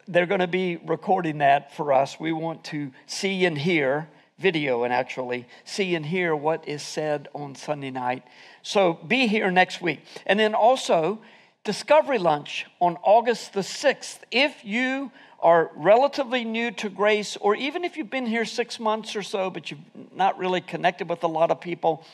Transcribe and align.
they're 0.07 0.27
going 0.27 0.41
to 0.41 0.47
be 0.47 0.77
recording 0.77 1.39
that 1.39 1.75
for 1.75 1.93
us. 1.93 2.19
We 2.21 2.33
want 2.33 2.65
to 2.65 2.93
see 3.07 3.45
and 3.45 3.59
hear 3.59 4.09
video 4.39 4.85
and 4.85 4.93
actually 4.93 5.47
see 5.65 5.95
and 5.97 6.07
hear 6.07 6.35
what 6.35 6.67
is 6.69 6.83
said 6.83 7.29
on 7.35 7.55
Sunday 7.57 7.91
night. 7.91 8.23
So 8.63 8.95
be 8.95 9.27
here 9.27 9.51
next 9.51 9.83
week. 9.83 10.01
And 10.27 10.39
then 10.39 10.55
also, 10.55 11.21
Discovery 11.65 12.19
Lunch 12.19 12.67
on 12.81 12.97
August 13.03 13.53
the 13.53 13.61
6th. 13.61 14.21
If 14.31 14.65
you 14.65 15.11
are 15.41 15.71
relatively 15.77 16.45
new 16.45 16.71
to 16.73 16.89
grace, 16.89 17.37
or 17.37 17.55
even 17.55 17.85
if 17.85 17.97
you've 17.97 18.11
been 18.11 18.27
here 18.27 18.45
six 18.45 18.81
months 18.81 19.15
or 19.15 19.23
so, 19.23 19.51
but 19.51 19.71
you've 19.71 19.81
not 20.15 20.39
really 20.39 20.61
connected 20.61 21.09
with 21.09 21.23
a 21.23 21.29
lot 21.29 21.51
of 21.51 21.61
people, 21.61 22.05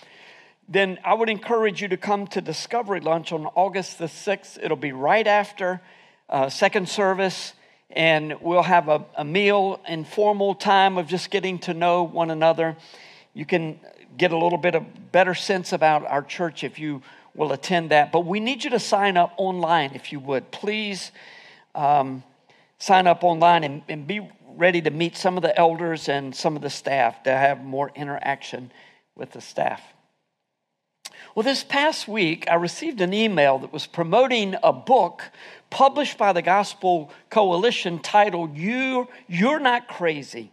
then 0.69 0.98
I 1.05 1.14
would 1.14 1.28
encourage 1.28 1.83
you 1.83 1.89
to 1.89 1.97
come 1.97 2.27
to 2.28 2.41
Discovery 2.41 3.00
Lunch 3.00 3.33
on 3.33 3.47
August 3.47 3.98
the 3.98 4.06
6th. 4.06 4.58
It'll 4.62 4.77
be 4.77 4.92
right 4.92 5.27
after 5.27 5.81
uh, 6.28 6.48
second 6.48 6.89
service 6.89 7.55
and 7.91 8.41
we'll 8.41 8.62
have 8.62 8.89
a, 8.89 9.05
a 9.16 9.25
meal, 9.25 9.81
informal 9.88 10.55
time 10.55 10.98
of 10.98 11.06
just 11.06 11.31
getting 11.31 11.59
to 11.61 11.75
know 11.75 12.03
one 12.03 12.31
another. 12.31 12.77
You 13.34 13.47
can 13.47 13.78
get 14.16 14.33
a 14.33 14.38
little 14.38 14.59
bit 14.59 14.75
of 14.75 15.12
better 15.12 15.34
sense 15.34 15.72
about 15.72 16.06
our 16.06 16.22
church 16.22 16.64
if 16.64 16.78
you 16.78 17.03
will 17.34 17.53
attend 17.53 17.91
that. 17.91 18.11
But 18.11 18.20
we 18.20 18.41
need 18.41 18.64
you 18.64 18.70
to 18.70 18.81
sign 18.81 19.16
up 19.16 19.34
online 19.36 19.92
if 19.94 20.12
you 20.12 20.20
would. 20.20 20.50
Please 20.50 21.12
um, 21.75 22.22
sign 22.85 23.07
up 23.07 23.25
online 23.25 23.65
and, 23.65 23.83
and 23.89 24.07
be 24.07 24.21
ready 24.57 24.83
to 24.83 24.91
meet 24.91 25.17
some 25.17 25.39
of 25.39 25.43
the 25.43 25.59
elders 25.59 26.07
and 26.07 26.37
some 26.37 26.55
of 26.55 26.61
the 26.61 26.69
staff 26.69 27.23
to 27.23 27.31
have 27.31 27.65
more 27.65 27.91
interaction 27.95 28.71
with 29.17 29.31
the 29.33 29.41
staff. 29.41 29.83
Well, 31.35 31.45
this 31.45 31.65
past 31.65 32.07
week, 32.07 32.45
I 32.51 32.57
received 32.57 33.01
an 33.01 33.15
email 33.15 33.59
that 33.61 33.73
was 33.73 33.87
promoting 33.87 34.55
a 34.62 34.73
book 34.73 35.31
published 35.71 36.19
by 36.19 36.34
the 36.34 36.43
Gospel 36.43 37.11
Coalition 37.31 38.00
titled 38.00 38.55
you, 38.55 39.09
You're 39.28 39.61
Not 39.61 39.89
Crazy 39.89 40.53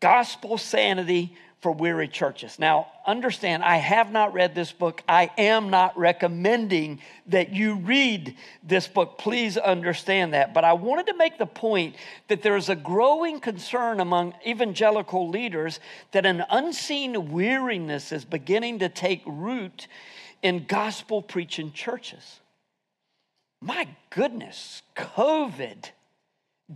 Gospel 0.00 0.58
Sanity 0.58 1.36
for 1.60 1.72
weary 1.72 2.06
churches. 2.06 2.58
Now, 2.58 2.86
understand, 3.04 3.64
I 3.64 3.76
have 3.76 4.12
not 4.12 4.32
read 4.32 4.54
this 4.54 4.70
book. 4.70 5.02
I 5.08 5.30
am 5.36 5.70
not 5.70 5.98
recommending 5.98 7.00
that 7.26 7.52
you 7.52 7.74
read 7.76 8.36
this 8.62 8.86
book. 8.86 9.18
Please 9.18 9.56
understand 9.56 10.34
that. 10.34 10.54
But 10.54 10.64
I 10.64 10.74
wanted 10.74 11.06
to 11.08 11.16
make 11.16 11.36
the 11.36 11.46
point 11.46 11.96
that 12.28 12.42
there 12.42 12.56
is 12.56 12.68
a 12.68 12.76
growing 12.76 13.40
concern 13.40 13.98
among 13.98 14.34
evangelical 14.46 15.28
leaders 15.28 15.80
that 16.12 16.26
an 16.26 16.44
unseen 16.48 17.32
weariness 17.32 18.12
is 18.12 18.24
beginning 18.24 18.78
to 18.78 18.88
take 18.88 19.22
root 19.26 19.88
in 20.42 20.64
gospel 20.66 21.22
preaching 21.22 21.72
churches. 21.72 22.38
My 23.60 23.88
goodness, 24.10 24.82
COVID 24.94 25.90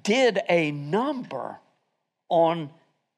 did 0.03 0.41
a 0.49 0.73
number 0.73 1.61
on 2.29 2.71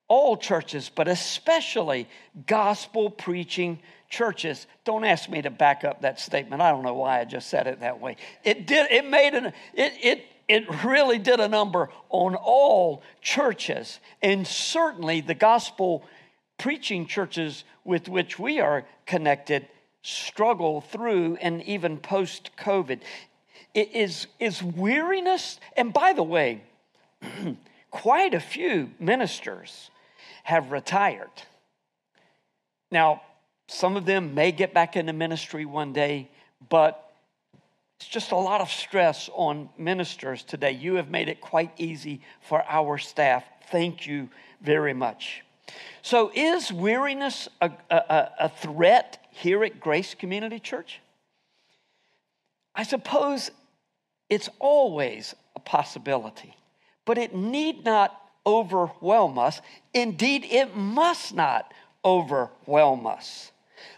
all 0.09 0.37
churches, 0.37 0.91
but 0.95 1.09
especially 1.09 2.09
gospel 2.47 3.11
preaching 3.11 3.79
churches. 4.11 4.67
Don't 4.85 5.05
ask 5.05 5.29
me 5.29 5.43
to 5.43 5.51
back 5.51 5.85
up 5.85 6.03
that 6.03 6.21
statement. 6.21 6.61
I 6.63 6.71
don't 6.71 6.83
know 6.83 6.95
why 6.95 7.21
I 7.21 7.25
just 7.25 7.49
said 7.49 7.67
it 7.67 7.81
that 7.81 8.01
way. 8.01 8.17
It 8.45 8.67
did, 8.67 8.91
it 8.91 9.09
made 9.09 9.35
an, 9.35 9.47
it, 9.73 9.93
it, 10.03 10.25
it 10.47 10.85
really 10.85 11.19
did 11.19 11.41
a 11.41 11.49
number 11.49 11.89
on 12.11 12.35
all 12.35 13.03
churches, 13.23 13.99
and 14.23 14.47
certainly 14.47 15.21
the 15.21 15.35
gospel 15.35 16.05
preaching 16.59 17.07
churches 17.07 17.65
with 17.85 18.09
which 18.09 18.39
we 18.39 18.61
are 18.61 18.85
connected 19.07 19.67
struggle 20.03 20.83
through 20.83 21.37
and 21.41 21.63
even 21.63 21.97
post 21.97 22.51
COVID. 22.59 23.01
Is, 23.75 24.29
is 24.39 24.63
weariness, 24.63 25.59
and 25.77 25.93
by 25.93 26.13
the 26.13 26.23
way, 26.23 26.63
quite 27.91 28.33
a 28.33 28.39
few 28.39 28.91
ministers 29.01 29.91
have 30.45 30.71
retired. 30.71 31.31
Now, 32.93 33.23
some 33.67 33.97
of 33.97 34.05
them 34.07 34.35
may 34.35 34.53
get 34.53 34.73
back 34.73 34.95
into 34.95 35.13
ministry 35.13 35.65
one 35.65 35.93
day, 35.93 36.31
but 36.69 37.13
it's 37.99 38.09
just 38.09 38.31
a 38.31 38.37
lot 38.37 38.61
of 38.61 38.71
stress 38.71 39.31
on 39.33 39.71
ministers 39.79 40.43
today. 40.45 40.73
You 40.73 40.97
have 40.97 41.11
made 41.11 41.29
it 41.29 41.41
quite 41.41 41.73
easy 41.79 42.21
for 42.43 42.63
our 42.69 42.99
staff. 42.99 43.43
Thank 43.71 44.07
you 44.07 44.29
very 44.61 44.93
much. 44.93 45.43
So, 46.03 46.31
is 46.35 46.71
weariness 46.71 47.49
a, 47.63 47.71
a, 47.91 48.31
a 48.41 48.49
threat 48.51 49.27
here 49.31 49.65
at 49.65 49.81
Grace 49.81 50.15
Community 50.15 50.59
Church? 50.59 51.01
I 52.75 52.83
suppose 52.83 53.51
it's 54.29 54.51
always 54.59 55.35
a 55.57 55.61
possibility, 55.61 56.55
but 57.07 57.17
it 57.17 57.35
need 57.35 57.85
not 57.85 58.21
overwhelm 58.47 59.39
us. 59.39 59.61
Indeed, 59.93 60.45
it 60.45 60.77
must 60.77 61.35
not 61.35 61.73
overwhelm 62.05 63.07
us. 63.07 63.53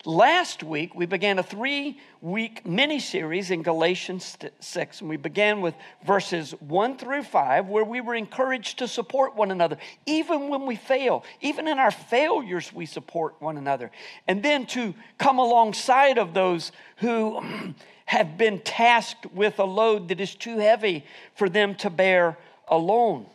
Last 0.04 0.62
week, 0.62 0.94
we 0.94 1.06
began 1.06 1.38
a 1.38 1.42
three 1.42 1.98
week 2.20 2.66
mini 2.66 2.98
series 2.98 3.50
in 3.50 3.62
Galatians 3.62 4.36
6, 4.60 5.00
and 5.00 5.10
we 5.10 5.16
began 5.16 5.60
with 5.60 5.74
verses 6.04 6.52
1 6.60 6.96
through 6.98 7.24
5, 7.24 7.68
where 7.68 7.84
we 7.84 8.00
were 8.00 8.14
encouraged 8.14 8.78
to 8.78 8.88
support 8.88 9.36
one 9.36 9.50
another, 9.50 9.78
even 10.06 10.48
when 10.48 10.66
we 10.66 10.76
fail. 10.76 11.24
Even 11.40 11.68
in 11.68 11.78
our 11.78 11.90
failures, 11.90 12.72
we 12.72 12.86
support 12.86 13.34
one 13.40 13.58
another. 13.58 13.90
And 14.28 14.42
then 14.42 14.66
to 14.66 14.94
come 15.18 15.38
alongside 15.38 16.18
of 16.18 16.34
those 16.34 16.72
who 16.98 17.40
have 18.06 18.38
been 18.38 18.60
tasked 18.60 19.26
with 19.32 19.58
a 19.58 19.64
load 19.64 20.08
that 20.08 20.20
is 20.20 20.34
too 20.34 20.58
heavy 20.58 21.04
for 21.34 21.48
them 21.48 21.74
to 21.76 21.90
bear 21.90 22.38
alone. 22.68 23.26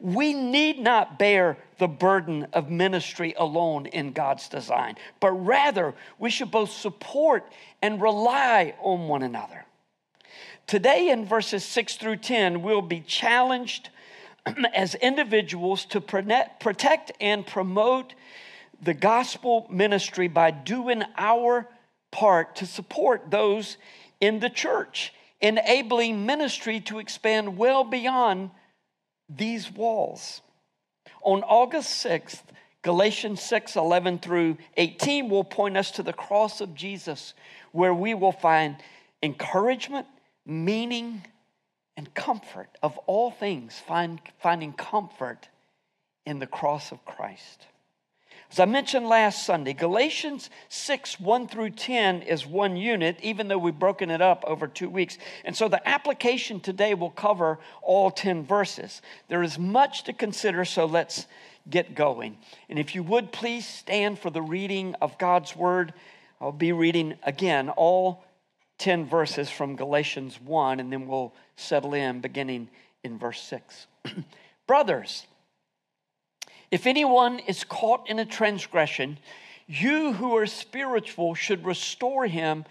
We 0.00 0.32
need 0.32 0.78
not 0.78 1.18
bear 1.18 1.58
the 1.78 1.88
burden 1.88 2.46
of 2.52 2.70
ministry 2.70 3.34
alone 3.36 3.86
in 3.86 4.12
God's 4.12 4.48
design, 4.48 4.96
but 5.20 5.32
rather 5.32 5.94
we 6.18 6.30
should 6.30 6.50
both 6.50 6.70
support 6.70 7.44
and 7.82 8.00
rely 8.00 8.74
on 8.80 9.08
one 9.08 9.22
another. 9.22 9.66
Today, 10.66 11.10
in 11.10 11.24
verses 11.26 11.64
6 11.64 11.96
through 11.96 12.16
10, 12.16 12.62
we'll 12.62 12.80
be 12.80 13.00
challenged 13.00 13.90
as 14.74 14.94
individuals 14.94 15.84
to 15.86 16.00
protect 16.00 17.12
and 17.20 17.46
promote 17.46 18.14
the 18.80 18.94
gospel 18.94 19.66
ministry 19.70 20.28
by 20.28 20.50
doing 20.50 21.02
our 21.18 21.68
part 22.10 22.56
to 22.56 22.66
support 22.66 23.30
those 23.30 23.76
in 24.20 24.40
the 24.40 24.50
church, 24.50 25.12
enabling 25.40 26.24
ministry 26.24 26.80
to 26.80 26.98
expand 26.98 27.56
well 27.56 27.84
beyond 27.84 28.50
these 29.36 29.70
walls. 29.70 30.42
On 31.22 31.42
August 31.42 32.04
6th, 32.04 32.42
Galatians 32.82 33.42
6 33.42 33.76
11 33.76 34.18
through 34.18 34.56
18 34.76 35.28
will 35.28 35.44
point 35.44 35.76
us 35.76 35.90
to 35.92 36.02
the 36.02 36.12
cross 36.12 36.60
of 36.60 36.74
Jesus, 36.74 37.34
where 37.72 37.94
we 37.94 38.14
will 38.14 38.32
find 38.32 38.76
encouragement, 39.22 40.06
meaning, 40.46 41.22
and 41.96 42.12
comfort. 42.14 42.68
Of 42.82 42.96
all 43.06 43.30
things, 43.30 43.78
find, 43.78 44.20
finding 44.40 44.72
comfort 44.72 45.48
in 46.24 46.38
the 46.38 46.46
cross 46.46 46.90
of 46.90 47.04
Christ. 47.04 47.66
As 48.50 48.58
I 48.58 48.64
mentioned 48.64 49.06
last 49.06 49.46
Sunday, 49.46 49.72
Galatians 49.74 50.50
6, 50.70 51.20
1 51.20 51.46
through 51.46 51.70
10 51.70 52.22
is 52.22 52.44
one 52.44 52.76
unit, 52.76 53.16
even 53.22 53.46
though 53.46 53.58
we've 53.58 53.78
broken 53.78 54.10
it 54.10 54.20
up 54.20 54.42
over 54.44 54.66
two 54.66 54.90
weeks. 54.90 55.18
And 55.44 55.56
so 55.56 55.68
the 55.68 55.86
application 55.88 56.58
today 56.58 56.94
will 56.94 57.10
cover 57.10 57.60
all 57.80 58.10
10 58.10 58.44
verses. 58.44 59.02
There 59.28 59.44
is 59.44 59.56
much 59.56 60.02
to 60.04 60.12
consider, 60.12 60.64
so 60.64 60.84
let's 60.84 61.26
get 61.68 61.94
going. 61.94 62.38
And 62.68 62.76
if 62.76 62.96
you 62.96 63.04
would 63.04 63.30
please 63.30 63.64
stand 63.66 64.18
for 64.18 64.30
the 64.30 64.42
reading 64.42 64.96
of 65.00 65.16
God's 65.16 65.54
word, 65.54 65.94
I'll 66.40 66.50
be 66.50 66.72
reading 66.72 67.14
again 67.22 67.68
all 67.68 68.24
10 68.78 69.06
verses 69.06 69.48
from 69.48 69.76
Galatians 69.76 70.40
1, 70.40 70.80
and 70.80 70.92
then 70.92 71.06
we'll 71.06 71.32
settle 71.54 71.94
in 71.94 72.20
beginning 72.20 72.68
in 73.04 73.16
verse 73.16 73.40
6. 73.42 73.86
Brothers, 74.66 75.26
if 76.70 76.86
anyone 76.86 77.40
is 77.40 77.64
caught 77.64 78.08
in 78.08 78.18
a 78.18 78.24
transgression, 78.24 79.18
you 79.66 80.12
who 80.12 80.36
are 80.36 80.46
spiritual 80.46 81.34
should 81.34 81.64
restore 81.64 82.26
him 82.26 82.64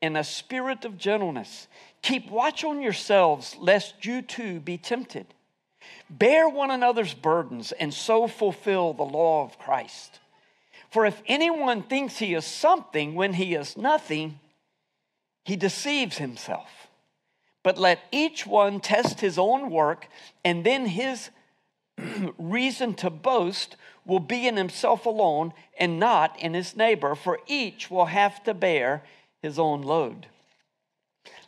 in 0.00 0.16
a 0.16 0.24
spirit 0.24 0.84
of 0.84 0.98
gentleness. 0.98 1.68
Keep 2.02 2.30
watch 2.30 2.64
on 2.64 2.80
yourselves, 2.80 3.56
lest 3.58 4.04
you 4.04 4.22
too 4.22 4.60
be 4.60 4.78
tempted. 4.78 5.26
Bear 6.10 6.48
one 6.48 6.70
another's 6.70 7.14
burdens 7.14 7.72
and 7.72 7.92
so 7.92 8.28
fulfill 8.28 8.92
the 8.92 9.02
law 9.02 9.44
of 9.44 9.58
Christ. 9.58 10.20
For 10.90 11.04
if 11.04 11.20
anyone 11.26 11.82
thinks 11.82 12.18
he 12.18 12.34
is 12.34 12.44
something 12.44 13.14
when 13.14 13.34
he 13.34 13.54
is 13.54 13.76
nothing, 13.76 14.38
he 15.44 15.56
deceives 15.56 16.18
himself. 16.18 16.88
But 17.62 17.78
let 17.78 18.00
each 18.12 18.46
one 18.46 18.80
test 18.80 19.20
his 19.20 19.38
own 19.38 19.70
work, 19.70 20.08
and 20.44 20.64
then 20.64 20.86
his 20.86 21.30
reason 22.38 22.94
to 22.94 23.10
boast 23.10 23.76
will 24.04 24.20
be 24.20 24.46
in 24.46 24.56
himself 24.56 25.06
alone 25.06 25.52
and 25.78 25.98
not 25.98 26.38
in 26.40 26.54
his 26.54 26.76
neighbor, 26.76 27.14
for 27.14 27.40
each 27.46 27.90
will 27.90 28.06
have 28.06 28.42
to 28.44 28.54
bear 28.54 29.02
his 29.42 29.58
own 29.58 29.82
load. 29.82 30.26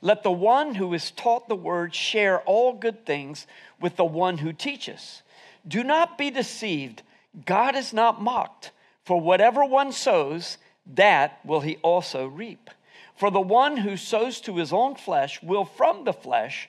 Let 0.00 0.22
the 0.22 0.30
one 0.30 0.76
who 0.76 0.92
is 0.94 1.10
taught 1.10 1.48
the 1.48 1.56
word 1.56 1.94
share 1.94 2.40
all 2.40 2.72
good 2.72 3.04
things 3.04 3.46
with 3.80 3.96
the 3.96 4.04
one 4.04 4.38
who 4.38 4.52
teaches. 4.52 5.22
Do 5.66 5.82
not 5.82 6.18
be 6.18 6.30
deceived. 6.30 7.02
God 7.44 7.76
is 7.76 7.92
not 7.92 8.22
mocked, 8.22 8.70
for 9.04 9.20
whatever 9.20 9.64
one 9.64 9.92
sows, 9.92 10.58
that 10.86 11.40
will 11.44 11.60
he 11.60 11.76
also 11.82 12.26
reap. 12.26 12.70
For 13.16 13.30
the 13.30 13.40
one 13.40 13.78
who 13.78 13.96
sows 13.96 14.40
to 14.42 14.56
his 14.56 14.72
own 14.72 14.94
flesh 14.94 15.42
will 15.42 15.64
from 15.64 16.04
the 16.04 16.12
flesh 16.12 16.68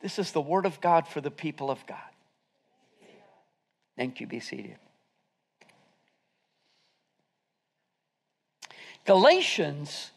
This 0.00 0.18
is 0.18 0.32
the 0.32 0.40
word 0.40 0.66
of 0.66 0.80
God 0.80 1.08
for 1.08 1.20
the 1.20 1.30
people 1.30 1.70
of 1.70 1.84
God. 1.86 1.98
Thank 3.96 4.20
you. 4.20 4.26
Be 4.26 4.40
seated. 4.40 4.76
Galatians 9.04 10.12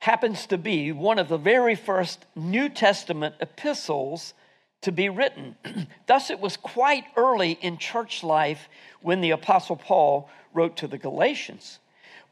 happens 0.00 0.46
to 0.46 0.58
be 0.58 0.92
one 0.92 1.18
of 1.18 1.28
the 1.28 1.38
very 1.38 1.74
first 1.74 2.26
New 2.34 2.68
Testament 2.68 3.36
epistles 3.40 4.34
to 4.80 4.90
be 4.90 5.08
written. 5.08 5.56
Thus, 6.06 6.30
it 6.30 6.40
was 6.40 6.56
quite 6.56 7.04
early 7.16 7.52
in 7.52 7.78
church 7.78 8.22
life 8.22 8.68
when 9.00 9.20
the 9.20 9.30
Apostle 9.30 9.76
Paul 9.76 10.28
wrote 10.52 10.76
to 10.78 10.88
the 10.88 10.98
Galatians. 10.98 11.78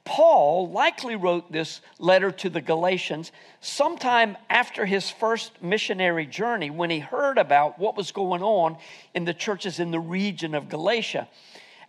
Paul 0.05 0.69
likely 0.71 1.17
wrote 1.17 1.53
this 1.53 1.81
letter 1.99 2.31
to 2.33 2.51
the 2.51 2.61
Galatians 2.61 3.31
sometime 3.61 4.37
after 4.51 4.85
his 4.85 5.11
first 5.11 5.63
missionary 5.63 6.27
journey 6.27 6.71
when 6.71 6.91
he 6.91 6.99
heard 6.99 7.39
about 7.39 7.79
what 7.79 7.97
was 7.97 8.11
going 8.13 8.43
on 8.43 8.77
in 9.15 9.25
the 9.25 9.35
churches 9.35 9.79
in 9.79 9.91
the 9.91 10.01
region 10.01 10.55
of 10.55 10.69
Galatia. 10.69 11.29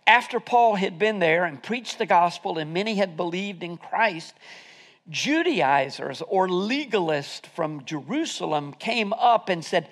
After 0.06 0.38
Paul 0.38 0.76
had 0.76 0.98
been 0.98 1.18
there 1.18 1.44
and 1.44 1.62
preached 1.62 1.98
the 1.98 2.06
gospel 2.06 2.58
and 2.58 2.72
many 2.72 2.94
had 2.96 3.16
believed 3.16 3.62
in 3.62 3.76
Christ, 3.76 4.34
Judaizers 5.10 6.22
or 6.22 6.48
legalists 6.48 7.46
from 7.46 7.84
Jerusalem 7.84 8.74
came 8.74 9.12
up 9.12 9.48
and 9.48 9.64
said, 9.64 9.88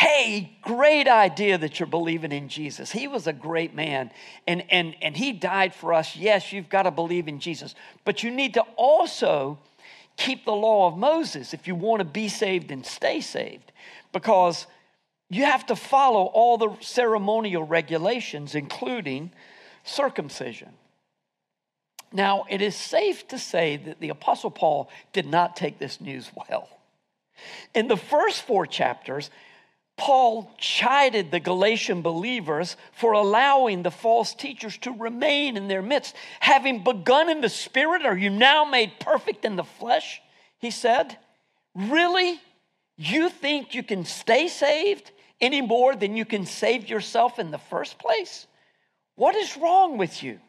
hey, 0.00 0.56
great 0.62 1.06
idea 1.06 1.58
that 1.58 1.78
you're 1.78 1.86
believing 1.86 2.32
in 2.32 2.48
Jesus. 2.48 2.90
He 2.90 3.06
was 3.06 3.26
a 3.26 3.34
great 3.34 3.74
man 3.74 4.10
and, 4.46 4.64
and, 4.70 4.96
and 5.02 5.14
he 5.14 5.30
died 5.30 5.74
for 5.74 5.92
us. 5.92 6.16
Yes, 6.16 6.54
you've 6.54 6.70
got 6.70 6.84
to 6.84 6.90
believe 6.90 7.28
in 7.28 7.38
Jesus, 7.38 7.74
but 8.06 8.22
you 8.22 8.30
need 8.30 8.54
to 8.54 8.62
also 8.76 9.58
keep 10.16 10.46
the 10.46 10.54
law 10.54 10.88
of 10.88 10.96
Moses 10.96 11.52
if 11.52 11.68
you 11.68 11.74
want 11.74 12.00
to 12.00 12.06
be 12.06 12.28
saved 12.28 12.70
and 12.70 12.86
stay 12.86 13.20
saved 13.20 13.72
because 14.10 14.66
you 15.28 15.44
have 15.44 15.66
to 15.66 15.76
follow 15.76 16.24
all 16.24 16.56
the 16.56 16.74
ceremonial 16.80 17.64
regulations, 17.64 18.54
including 18.54 19.30
circumcision. 19.84 20.70
Now, 22.10 22.46
it 22.48 22.62
is 22.62 22.74
safe 22.74 23.28
to 23.28 23.38
say 23.38 23.76
that 23.76 24.00
the 24.00 24.08
Apostle 24.08 24.50
Paul 24.50 24.88
did 25.12 25.26
not 25.26 25.56
take 25.56 25.78
this 25.78 26.00
news 26.00 26.30
well. 26.34 26.70
In 27.74 27.86
the 27.86 27.98
first 27.98 28.42
four 28.42 28.64
chapters, 28.64 29.28
Paul 30.00 30.50
chided 30.56 31.30
the 31.30 31.40
Galatian 31.40 32.00
believers 32.00 32.78
for 32.90 33.12
allowing 33.12 33.82
the 33.82 33.90
false 33.90 34.32
teachers 34.32 34.78
to 34.78 34.92
remain 34.92 35.58
in 35.58 35.68
their 35.68 35.82
midst. 35.82 36.16
Having 36.40 36.84
begun 36.84 37.28
in 37.28 37.42
the 37.42 37.50
spirit, 37.50 38.06
are 38.06 38.16
you 38.16 38.30
now 38.30 38.64
made 38.64 38.98
perfect 38.98 39.44
in 39.44 39.56
the 39.56 39.62
flesh? 39.62 40.22
He 40.58 40.70
said. 40.70 41.18
Really? 41.74 42.40
You 42.96 43.28
think 43.28 43.74
you 43.74 43.82
can 43.82 44.06
stay 44.06 44.48
saved 44.48 45.10
any 45.38 45.60
more 45.60 45.94
than 45.94 46.16
you 46.16 46.24
can 46.24 46.46
save 46.46 46.88
yourself 46.88 47.38
in 47.38 47.50
the 47.50 47.58
first 47.58 47.98
place? 47.98 48.46
What 49.16 49.36
is 49.36 49.58
wrong 49.58 49.98
with 49.98 50.22
you? 50.22 50.40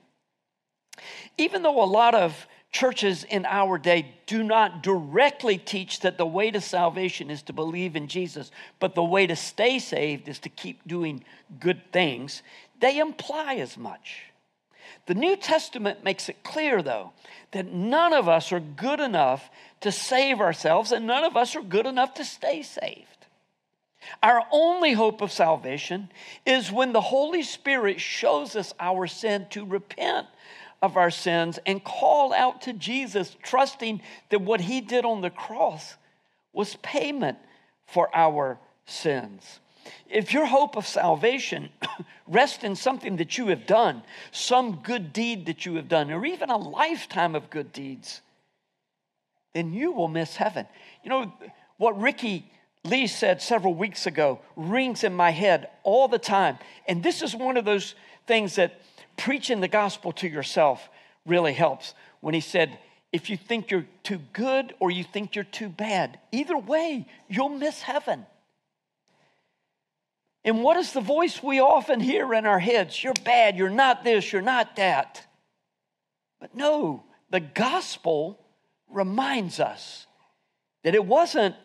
Even 1.37 1.61
though 1.61 1.83
a 1.83 1.91
lot 1.99 2.15
of 2.15 2.47
churches 2.71 3.23
in 3.25 3.45
our 3.45 3.77
day 3.77 4.13
do 4.25 4.43
not 4.43 4.81
directly 4.81 5.57
teach 5.57 5.99
that 6.01 6.17
the 6.17 6.25
way 6.25 6.51
to 6.51 6.61
salvation 6.61 7.29
is 7.29 7.41
to 7.43 7.53
believe 7.53 7.95
in 7.95 8.07
Jesus, 8.07 8.51
but 8.79 8.95
the 8.95 9.03
way 9.03 9.27
to 9.27 9.35
stay 9.35 9.77
saved 9.77 10.27
is 10.27 10.39
to 10.39 10.49
keep 10.49 10.87
doing 10.87 11.23
good 11.59 11.81
things, 11.91 12.41
they 12.79 12.99
imply 12.99 13.55
as 13.55 13.77
much. 13.77 14.23
The 15.05 15.15
New 15.15 15.35
Testament 15.35 16.03
makes 16.03 16.29
it 16.29 16.43
clear, 16.43 16.81
though, 16.81 17.11
that 17.51 17.71
none 17.71 18.13
of 18.13 18.29
us 18.29 18.51
are 18.51 18.59
good 18.59 18.99
enough 18.99 19.49
to 19.81 19.91
save 19.91 20.39
ourselves, 20.39 20.91
and 20.91 21.05
none 21.05 21.23
of 21.23 21.35
us 21.35 21.55
are 21.55 21.61
good 21.61 21.85
enough 21.85 22.13
to 22.15 22.25
stay 22.25 22.61
saved. 22.61 23.07
Our 24.23 24.43
only 24.51 24.93
hope 24.93 25.21
of 25.21 25.31
salvation 25.31 26.09
is 26.45 26.71
when 26.71 26.93
the 26.93 27.01
Holy 27.01 27.43
Spirit 27.43 27.99
shows 27.99 28.55
us 28.55 28.73
our 28.79 29.07
sin 29.07 29.47
to 29.51 29.65
repent 29.65 30.27
of 30.81 30.97
our 30.97 31.11
sins 31.11 31.59
and 31.65 31.83
call 31.83 32.33
out 32.33 32.61
to 32.63 32.73
Jesus, 32.73 33.35
trusting 33.43 34.01
that 34.29 34.41
what 34.41 34.61
he 34.61 34.81
did 34.81 35.05
on 35.05 35.21
the 35.21 35.29
cross 35.29 35.95
was 36.53 36.75
payment 36.77 37.37
for 37.85 38.13
our 38.15 38.59
sins. 38.85 39.59
If 40.09 40.33
your 40.33 40.45
hope 40.45 40.75
of 40.75 40.85
salvation 40.85 41.69
rests 42.27 42.63
in 42.63 42.75
something 42.75 43.17
that 43.17 43.37
you 43.37 43.47
have 43.47 43.65
done, 43.65 44.03
some 44.31 44.81
good 44.83 45.13
deed 45.13 45.45
that 45.45 45.65
you 45.65 45.75
have 45.75 45.87
done, 45.87 46.11
or 46.11 46.25
even 46.25 46.49
a 46.49 46.57
lifetime 46.57 47.35
of 47.35 47.49
good 47.49 47.71
deeds, 47.71 48.21
then 49.53 49.73
you 49.73 49.91
will 49.91 50.07
miss 50.07 50.35
heaven. 50.35 50.67
You 51.03 51.09
know, 51.09 51.33
what 51.77 51.99
Ricky 51.99 52.49
Lee 52.83 53.07
said 53.07 53.41
several 53.41 53.73
weeks 53.73 54.05
ago 54.07 54.39
rings 54.55 55.03
in 55.03 55.13
my 55.13 55.31
head 55.31 55.69
all 55.83 56.07
the 56.07 56.19
time. 56.19 56.57
And 56.87 57.03
this 57.03 57.21
is 57.21 57.35
one 57.35 57.57
of 57.57 57.65
those 57.65 57.95
things 58.27 58.55
that 58.55 58.81
preaching 59.17 59.59
the 59.61 59.67
gospel 59.67 60.11
to 60.13 60.27
yourself 60.27 60.89
really 61.25 61.53
helps 61.53 61.93
when 62.21 62.33
he 62.33 62.41
said, 62.41 62.77
if 63.11 63.29
you 63.29 63.37
think 63.37 63.71
you're 63.71 63.87
too 64.03 64.21
good 64.33 64.73
or 64.79 64.89
you 64.89 65.03
think 65.03 65.35
you're 65.35 65.43
too 65.43 65.69
bad, 65.69 66.19
either 66.31 66.57
way, 66.57 67.05
you'll 67.27 67.49
miss 67.49 67.81
heaven. 67.81 68.25
And 70.43 70.63
what 70.63 70.77
is 70.77 70.93
the 70.93 71.01
voice 71.01 71.43
we 71.43 71.59
often 71.59 71.99
hear 71.99 72.33
in 72.33 72.45
our 72.45 72.59
heads? 72.59 73.03
You're 73.03 73.13
bad, 73.25 73.57
you're 73.57 73.69
not 73.69 74.03
this, 74.03 74.31
you're 74.31 74.41
not 74.41 74.75
that. 74.77 75.25
But 76.39 76.55
no, 76.55 77.03
the 77.29 77.39
gospel 77.39 78.39
reminds 78.89 79.59
us 79.59 80.07
that 80.83 80.95
it 80.95 81.05
wasn't 81.05 81.55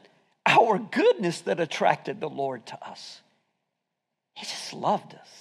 our 0.45 0.79
goodness 0.79 1.41
that 1.43 1.59
attracted 1.59 2.21
the 2.21 2.29
Lord 2.29 2.67
to 2.67 2.87
us, 2.87 3.23
He 4.35 4.45
just 4.45 4.73
loved 4.73 5.15
us. 5.15 5.36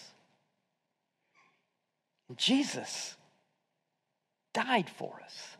Jesus 2.38 3.16
died 4.54 4.90
for 4.90 5.20
us. 5.24 5.58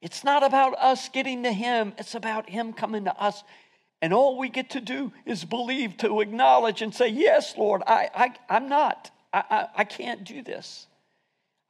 It's 0.00 0.22
not 0.24 0.42
about 0.42 0.74
us 0.74 1.08
getting 1.08 1.44
to 1.44 1.52
Him, 1.52 1.94
it's 1.98 2.14
about 2.14 2.48
Him 2.48 2.72
coming 2.72 3.04
to 3.04 3.20
us. 3.20 3.42
And 4.02 4.12
all 4.12 4.38
we 4.38 4.50
get 4.50 4.70
to 4.70 4.80
do 4.80 5.12
is 5.24 5.44
believe, 5.44 5.96
to 5.98 6.20
acknowledge 6.20 6.82
and 6.82 6.94
say, 6.94 7.08
Yes, 7.08 7.56
Lord, 7.56 7.82
I, 7.86 8.10
I, 8.14 8.34
I'm 8.50 8.68
not. 8.68 9.10
I, 9.32 9.44
I, 9.50 9.68
I 9.78 9.84
can't 9.84 10.24
do 10.24 10.42
this. 10.42 10.86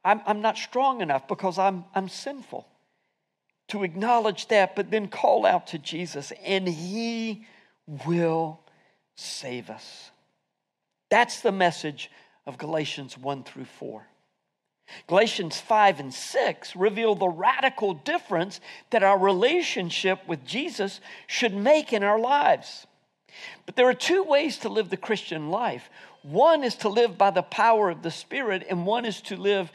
I'm, 0.03 0.21
I'm 0.25 0.41
not 0.41 0.57
strong 0.57 1.01
enough 1.01 1.27
because 1.27 1.57
I'm, 1.57 1.85
I'm 1.95 2.09
sinful. 2.09 2.67
To 3.69 3.83
acknowledge 3.83 4.47
that, 4.49 4.75
but 4.75 4.91
then 4.91 5.07
call 5.07 5.45
out 5.45 5.67
to 5.67 5.79
Jesus, 5.79 6.31
and 6.45 6.67
He 6.67 7.47
will 8.05 8.59
save 9.15 9.69
us. 9.69 10.11
That's 11.09 11.39
the 11.39 11.51
message 11.51 12.11
of 12.45 12.57
Galatians 12.57 13.17
1 13.17 13.43
through 13.43 13.65
4. 13.65 14.05
Galatians 15.07 15.59
5 15.59 15.99
and 15.99 16.13
6 16.13 16.75
reveal 16.75 17.15
the 17.15 17.27
radical 17.27 17.93
difference 17.93 18.59
that 18.91 19.03
our 19.03 19.17
relationship 19.17 20.19
with 20.27 20.45
Jesus 20.45 21.01
should 21.25 21.55
make 21.55 21.91
in 21.91 22.03
our 22.03 22.19
lives. 22.19 22.85
But 23.65 23.75
there 23.75 23.89
are 23.89 23.95
two 23.95 24.23
ways 24.23 24.59
to 24.59 24.69
live 24.69 24.89
the 24.89 24.97
Christian 24.97 25.49
life 25.49 25.89
one 26.25 26.63
is 26.63 26.75
to 26.77 26.89
live 26.89 27.19
by 27.19 27.29
the 27.29 27.43
power 27.43 27.91
of 27.91 28.01
the 28.01 28.09
Spirit, 28.09 28.65
and 28.67 28.87
one 28.87 29.05
is 29.05 29.21
to 29.21 29.35
live, 29.35 29.71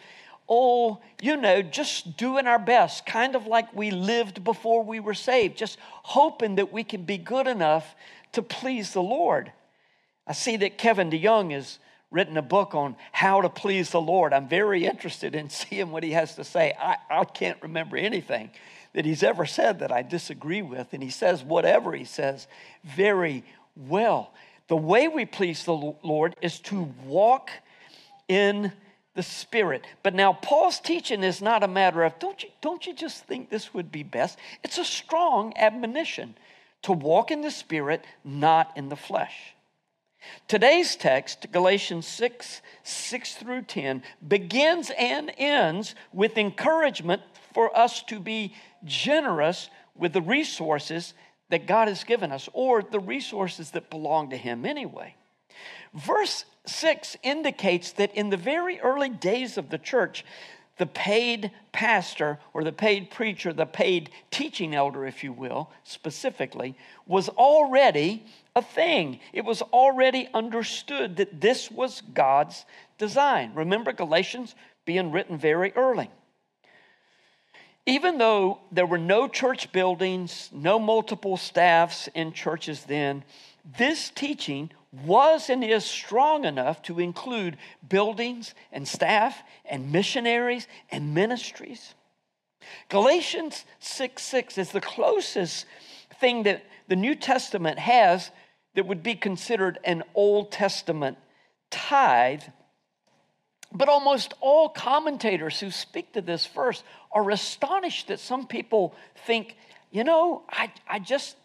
oh, 0.48 0.98
you 1.22 1.36
know, 1.36 1.62
just 1.62 2.16
doing 2.16 2.48
our 2.48 2.58
best, 2.58 3.06
kind 3.06 3.36
of 3.36 3.46
like 3.46 3.72
we 3.72 3.92
lived 3.92 4.42
before 4.42 4.82
we 4.82 4.98
were 4.98 5.14
saved, 5.14 5.56
just 5.56 5.78
hoping 6.02 6.56
that 6.56 6.72
we 6.72 6.82
can 6.82 7.04
be 7.04 7.18
good 7.18 7.46
enough 7.46 7.94
to 8.32 8.42
please 8.42 8.92
the 8.92 9.02
Lord. 9.02 9.52
I 10.26 10.32
see 10.32 10.56
that 10.56 10.76
Kevin 10.76 11.08
DeYoung 11.08 11.54
is 11.54 11.78
written 12.10 12.36
a 12.36 12.42
book 12.42 12.74
on 12.74 12.96
how 13.12 13.40
to 13.40 13.48
please 13.48 13.90
the 13.90 14.00
Lord. 14.00 14.32
I'm 14.32 14.48
very 14.48 14.84
interested 14.84 15.34
in 15.34 15.48
seeing 15.50 15.90
what 15.90 16.02
he 16.02 16.12
has 16.12 16.34
to 16.36 16.44
say. 16.44 16.74
I, 16.78 16.96
I 17.10 17.24
can't 17.24 17.62
remember 17.62 17.96
anything 17.96 18.50
that 18.92 19.04
he's 19.04 19.22
ever 19.22 19.46
said 19.46 19.78
that 19.80 19.92
I 19.92 20.02
disagree 20.02 20.62
with, 20.62 20.92
and 20.92 21.02
he 21.02 21.10
says 21.10 21.44
whatever 21.44 21.92
he 21.92 22.04
says 22.04 22.48
very 22.82 23.44
well. 23.76 24.32
The 24.66 24.76
way 24.76 25.08
we 25.08 25.24
please 25.26 25.64
the 25.64 25.72
Lord 25.72 26.34
is 26.42 26.60
to 26.60 26.92
walk 27.04 27.50
in 28.28 28.72
the 29.14 29.22
Spirit. 29.22 29.84
But 30.02 30.14
now, 30.14 30.32
Paul's 30.32 30.80
teaching 30.80 31.22
is 31.22 31.42
not 31.42 31.62
a 31.62 31.68
matter 31.68 32.02
of, 32.04 32.18
don't 32.18 32.42
you, 32.42 32.48
don't 32.60 32.86
you 32.86 32.94
just 32.94 33.24
think 33.26 33.50
this 33.50 33.74
would 33.74 33.90
be 33.90 34.02
best? 34.02 34.38
It's 34.62 34.78
a 34.78 34.84
strong 34.84 35.52
admonition 35.56 36.36
to 36.82 36.92
walk 36.92 37.30
in 37.30 37.42
the 37.42 37.50
Spirit, 37.50 38.04
not 38.24 38.72
in 38.76 38.88
the 38.88 38.96
flesh. 38.96 39.54
Today's 40.48 40.96
text, 40.96 41.46
Galatians 41.52 42.06
6 42.06 42.62
6 42.82 43.34
through 43.34 43.62
10, 43.62 44.02
begins 44.26 44.90
and 44.98 45.32
ends 45.38 45.94
with 46.12 46.36
encouragement 46.36 47.22
for 47.54 47.76
us 47.76 48.02
to 48.04 48.20
be 48.20 48.54
generous 48.84 49.70
with 49.94 50.12
the 50.12 50.22
resources 50.22 51.14
that 51.50 51.66
God 51.66 51.88
has 51.88 52.04
given 52.04 52.32
us, 52.32 52.48
or 52.52 52.82
the 52.82 53.00
resources 53.00 53.70
that 53.72 53.90
belong 53.90 54.30
to 54.30 54.36
Him 54.36 54.64
anyway. 54.64 55.14
Verse 55.94 56.44
6 56.66 57.16
indicates 57.22 57.92
that 57.92 58.14
in 58.14 58.30
the 58.30 58.36
very 58.36 58.80
early 58.80 59.08
days 59.08 59.58
of 59.58 59.70
the 59.70 59.78
church, 59.78 60.24
the 60.80 60.86
paid 60.86 61.50
pastor 61.72 62.38
or 62.54 62.64
the 62.64 62.72
paid 62.72 63.10
preacher, 63.10 63.52
the 63.52 63.66
paid 63.66 64.08
teaching 64.30 64.74
elder, 64.74 65.04
if 65.04 65.22
you 65.22 65.30
will, 65.30 65.70
specifically, 65.84 66.74
was 67.06 67.28
already 67.28 68.24
a 68.56 68.62
thing. 68.62 69.20
It 69.34 69.44
was 69.44 69.60
already 69.60 70.26
understood 70.32 71.16
that 71.16 71.38
this 71.38 71.70
was 71.70 72.00
God's 72.14 72.64
design. 72.96 73.52
Remember 73.54 73.92
Galatians 73.92 74.54
being 74.86 75.12
written 75.12 75.36
very 75.36 75.70
early. 75.74 76.08
Even 77.84 78.16
though 78.16 78.60
there 78.72 78.86
were 78.86 78.96
no 78.96 79.28
church 79.28 79.70
buildings, 79.72 80.48
no 80.50 80.78
multiple 80.78 81.36
staffs 81.36 82.08
in 82.14 82.32
churches 82.32 82.84
then, 82.84 83.22
this 83.76 84.10
teaching 84.10 84.70
was 85.06 85.48
and 85.48 85.62
is 85.62 85.84
strong 85.84 86.44
enough 86.44 86.82
to 86.82 86.98
include 86.98 87.56
buildings 87.88 88.54
and 88.72 88.86
staff 88.86 89.42
and 89.64 89.92
missionaries 89.92 90.66
and 90.90 91.14
ministries. 91.14 91.94
Galatians 92.88 93.64
6 93.78 94.22
6 94.22 94.58
is 94.58 94.72
the 94.72 94.80
closest 94.80 95.66
thing 96.20 96.42
that 96.44 96.64
the 96.88 96.96
New 96.96 97.14
Testament 97.14 97.78
has 97.78 98.30
that 98.74 98.86
would 98.86 99.02
be 99.02 99.14
considered 99.14 99.78
an 99.84 100.02
Old 100.14 100.52
Testament 100.52 101.18
tithe. 101.70 102.42
But 103.72 103.88
almost 103.88 104.34
all 104.40 104.68
commentators 104.68 105.60
who 105.60 105.70
speak 105.70 106.12
to 106.12 106.20
this 106.20 106.46
verse 106.46 106.82
are 107.12 107.30
astonished 107.30 108.08
that 108.08 108.18
some 108.18 108.46
people 108.46 108.94
think, 109.26 109.56
you 109.90 110.02
know, 110.02 110.42
I, 110.50 110.72
I 110.88 110.98
just, 110.98 111.36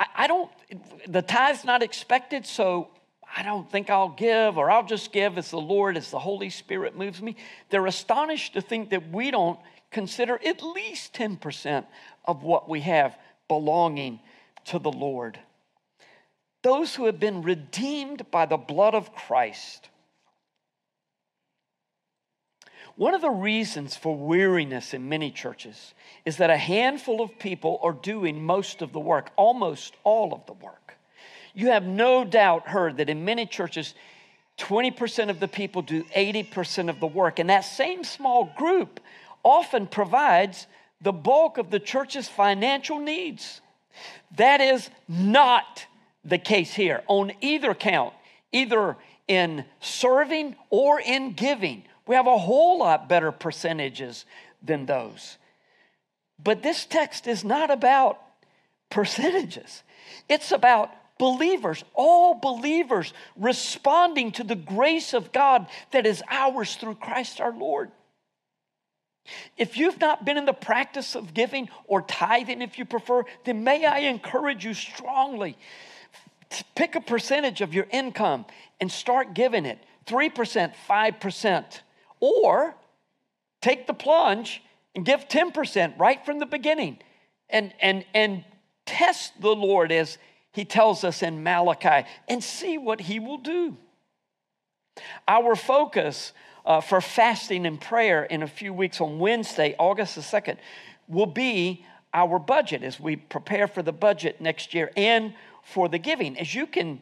I, 0.00 0.06
I 0.16 0.26
don't, 0.26 0.50
the 1.06 1.22
tithe's 1.22 1.64
not 1.64 1.82
expected, 1.82 2.46
so 2.46 2.88
I 3.36 3.42
don't 3.42 3.70
think 3.70 3.90
I'll 3.90 4.08
give, 4.08 4.58
or 4.58 4.70
I'll 4.70 4.86
just 4.86 5.12
give 5.12 5.38
as 5.38 5.50
the 5.50 5.60
Lord, 5.60 5.96
as 5.96 6.10
the 6.10 6.18
Holy 6.18 6.50
Spirit 6.50 6.96
moves 6.96 7.22
me. 7.22 7.36
They're 7.68 7.86
astonished 7.86 8.54
to 8.54 8.60
think 8.60 8.90
that 8.90 9.10
we 9.10 9.30
don't 9.30 9.60
consider 9.92 10.40
at 10.44 10.62
least 10.62 11.14
10% 11.14 11.84
of 12.24 12.42
what 12.42 12.68
we 12.68 12.80
have 12.80 13.16
belonging 13.48 14.20
to 14.66 14.78
the 14.78 14.92
Lord 14.92 15.38
those 16.62 16.94
who 16.94 17.06
have 17.06 17.18
been 17.18 17.42
redeemed 17.42 18.30
by 18.30 18.46
the 18.46 18.56
blood 18.56 18.94
of 18.94 19.14
Christ. 19.14 19.88
One 23.00 23.14
of 23.14 23.22
the 23.22 23.30
reasons 23.30 23.96
for 23.96 24.14
weariness 24.14 24.92
in 24.92 25.08
many 25.08 25.30
churches 25.30 25.94
is 26.26 26.36
that 26.36 26.50
a 26.50 26.56
handful 26.58 27.22
of 27.22 27.38
people 27.38 27.80
are 27.82 27.94
doing 27.94 28.44
most 28.44 28.82
of 28.82 28.92
the 28.92 29.00
work, 29.00 29.30
almost 29.36 29.94
all 30.04 30.34
of 30.34 30.44
the 30.44 30.52
work. 30.52 30.98
You 31.54 31.68
have 31.68 31.86
no 31.86 32.26
doubt 32.26 32.68
heard 32.68 32.98
that 32.98 33.08
in 33.08 33.24
many 33.24 33.46
churches, 33.46 33.94
20% 34.58 35.30
of 35.30 35.40
the 35.40 35.48
people 35.48 35.80
do 35.80 36.04
80% 36.14 36.90
of 36.90 37.00
the 37.00 37.06
work, 37.06 37.38
and 37.38 37.48
that 37.48 37.62
same 37.62 38.04
small 38.04 38.52
group 38.54 39.00
often 39.42 39.86
provides 39.86 40.66
the 41.00 41.10
bulk 41.10 41.56
of 41.56 41.70
the 41.70 41.80
church's 41.80 42.28
financial 42.28 42.98
needs. 42.98 43.62
That 44.36 44.60
is 44.60 44.90
not 45.08 45.86
the 46.22 46.36
case 46.36 46.74
here 46.74 47.02
on 47.06 47.32
either 47.40 47.72
count, 47.72 48.12
either 48.52 48.98
in 49.26 49.64
serving 49.80 50.54
or 50.68 51.00
in 51.00 51.32
giving. 51.32 51.84
We 52.10 52.16
have 52.16 52.26
a 52.26 52.38
whole 52.38 52.80
lot 52.80 53.08
better 53.08 53.30
percentages 53.30 54.24
than 54.60 54.84
those. 54.84 55.38
But 56.42 56.60
this 56.60 56.84
text 56.84 57.28
is 57.28 57.44
not 57.44 57.70
about 57.70 58.20
percentages, 58.90 59.84
it's 60.28 60.50
about 60.50 60.90
believers, 61.20 61.84
all 61.94 62.34
believers 62.34 63.12
responding 63.36 64.32
to 64.32 64.42
the 64.42 64.56
grace 64.56 65.14
of 65.14 65.30
God 65.30 65.68
that 65.92 66.04
is 66.04 66.20
ours 66.28 66.74
through 66.74 66.96
Christ 66.96 67.40
our 67.40 67.56
Lord. 67.56 67.92
If 69.56 69.76
you've 69.76 70.00
not 70.00 70.24
been 70.24 70.36
in 70.36 70.46
the 70.46 70.52
practice 70.52 71.14
of 71.14 71.32
giving 71.32 71.68
or 71.86 72.02
tithing, 72.02 72.60
if 72.60 72.76
you 72.76 72.86
prefer, 72.86 73.22
then 73.44 73.62
may 73.62 73.86
I 73.86 73.98
encourage 73.98 74.64
you 74.64 74.74
strongly 74.74 75.56
pick 76.74 76.96
a 76.96 77.00
percentage 77.00 77.60
of 77.60 77.72
your 77.72 77.86
income 77.92 78.46
and 78.80 78.90
start 78.90 79.32
giving 79.32 79.64
it 79.64 79.78
3%, 80.08 80.72
5%. 80.88 81.80
Or 82.20 82.74
take 83.60 83.86
the 83.86 83.94
plunge 83.94 84.62
and 84.94 85.04
give 85.04 85.28
10% 85.28 85.98
right 85.98 86.24
from 86.24 86.38
the 86.38 86.46
beginning 86.46 86.98
and, 87.48 87.72
and, 87.80 88.04
and 88.14 88.44
test 88.86 89.40
the 89.40 89.54
Lord 89.54 89.92
as 89.92 90.18
he 90.52 90.64
tells 90.64 91.04
us 91.04 91.22
in 91.22 91.42
Malachi 91.42 92.06
and 92.28 92.42
see 92.42 92.78
what 92.78 93.00
he 93.00 93.20
will 93.20 93.38
do. 93.38 93.76
Our 95.28 95.54
focus 95.54 96.32
uh, 96.64 96.80
for 96.80 97.00
fasting 97.00 97.66
and 97.66 97.80
prayer 97.80 98.24
in 98.24 98.42
a 98.42 98.46
few 98.46 98.72
weeks 98.72 99.00
on 99.00 99.18
Wednesday, 99.18 99.74
August 99.78 100.16
the 100.16 100.20
2nd, 100.20 100.58
will 101.08 101.26
be 101.26 101.84
our 102.12 102.38
budget 102.38 102.82
as 102.82 102.98
we 102.98 103.16
prepare 103.16 103.68
for 103.68 103.82
the 103.82 103.92
budget 103.92 104.40
next 104.40 104.74
year 104.74 104.90
and 104.96 105.34
for 105.62 105.88
the 105.88 105.98
giving. 105.98 106.38
As 106.38 106.54
you 106.54 106.66
can 106.66 107.00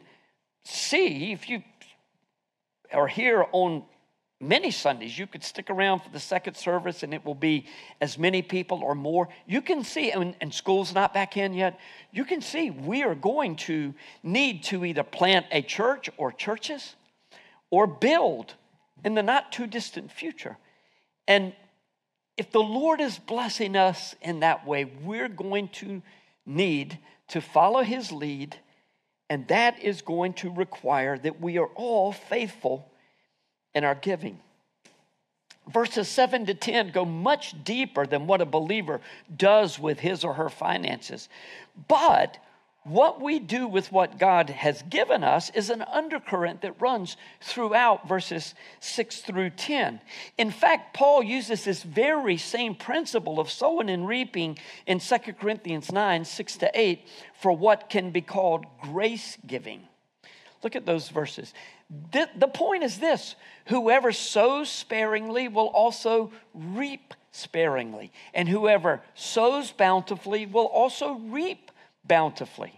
see, 0.63 1.31
if 1.31 1.49
you 1.49 1.63
are 2.93 3.07
here 3.07 3.45
on 3.51 3.83
many 4.39 4.71
Sundays, 4.71 5.17
you 5.17 5.27
could 5.27 5.43
stick 5.43 5.69
around 5.69 5.99
for 5.99 6.09
the 6.09 6.19
second 6.19 6.55
service 6.55 7.03
and 7.03 7.13
it 7.13 7.25
will 7.25 7.35
be 7.35 7.65
as 7.99 8.17
many 8.17 8.41
people 8.41 8.81
or 8.83 8.95
more. 8.95 9.29
You 9.45 9.61
can 9.61 9.83
see, 9.83 10.11
and, 10.11 10.35
and 10.39 10.53
school's 10.53 10.93
not 10.93 11.13
back 11.13 11.35
in 11.37 11.53
yet, 11.53 11.79
you 12.11 12.23
can 12.25 12.41
see 12.41 12.69
we 12.69 13.03
are 13.03 13.15
going 13.15 13.57
to 13.57 13.93
need 14.23 14.63
to 14.65 14.85
either 14.85 15.03
plant 15.03 15.45
a 15.51 15.61
church 15.61 16.09
or 16.17 16.31
churches 16.31 16.95
or 17.69 17.85
build 17.85 18.53
in 19.03 19.13
the 19.13 19.23
not 19.23 19.51
too 19.51 19.67
distant 19.67 20.11
future. 20.11 20.57
And 21.27 21.53
if 22.37 22.51
the 22.51 22.59
Lord 22.61 23.01
is 23.01 23.19
blessing 23.19 23.75
us 23.75 24.15
in 24.21 24.39
that 24.39 24.65
way, 24.65 24.85
we're 24.85 25.27
going 25.27 25.67
to 25.69 26.01
need 26.45 26.97
to 27.29 27.41
follow 27.41 27.83
his 27.83 28.11
lead, 28.11 28.55
and 29.29 29.47
that 29.49 29.83
is 29.83 30.01
going 30.01 30.33
to 30.33 30.49
require 30.49 31.17
that 31.17 31.39
we 31.39 31.57
are 31.57 31.69
all 31.75 32.11
faithful 32.11 32.89
in 33.73 33.83
our 33.83 33.95
giving. 33.95 34.39
verses 35.67 36.07
7 36.07 36.47
to 36.47 36.53
10 36.53 36.91
go 36.91 37.05
much 37.05 37.63
deeper 37.63 38.05
than 38.05 38.25
what 38.25 38.41
a 38.41 38.45
believer 38.45 39.01
does 39.35 39.77
with 39.77 39.99
his 39.99 40.23
or 40.23 40.33
her 40.33 40.49
finances. 40.49 41.29
But 41.87 42.37
what 42.83 43.21
we 43.21 43.39
do 43.39 43.67
with 43.67 43.91
what 43.91 44.17
God 44.17 44.49
has 44.49 44.81
given 44.83 45.23
us 45.23 45.51
is 45.51 45.69
an 45.69 45.83
undercurrent 45.83 46.61
that 46.61 46.81
runs 46.81 47.17
throughout 47.41 48.07
verses 48.07 48.55
6 48.79 49.19
through 49.21 49.51
10. 49.51 49.99
In 50.37 50.49
fact, 50.49 50.95
Paul 50.95 51.21
uses 51.21 51.65
this 51.65 51.83
very 51.83 52.37
same 52.37 52.73
principle 52.73 53.39
of 53.39 53.51
sowing 53.51 53.89
and 53.89 54.07
reaping 54.07 54.57
in 54.87 54.99
2 54.99 55.17
Corinthians 55.39 55.91
9 55.91 56.25
6 56.25 56.57
to 56.57 56.71
8 56.73 57.05
for 57.39 57.51
what 57.51 57.89
can 57.89 58.11
be 58.11 58.21
called 58.21 58.65
grace 58.81 59.37
giving. 59.45 59.87
Look 60.63 60.75
at 60.75 60.85
those 60.85 61.09
verses. 61.09 61.53
The, 62.11 62.29
the 62.35 62.47
point 62.47 62.83
is 62.83 62.99
this 62.99 63.35
whoever 63.65 64.11
sows 64.11 64.69
sparingly 64.69 65.47
will 65.47 65.67
also 65.67 66.31
reap 66.53 67.13
sparingly, 67.31 68.11
and 68.33 68.47
whoever 68.47 69.01
sows 69.15 69.71
bountifully 69.71 70.45
will 70.45 70.65
also 70.65 71.13
reap 71.13 71.71
bountifully. 72.05 72.73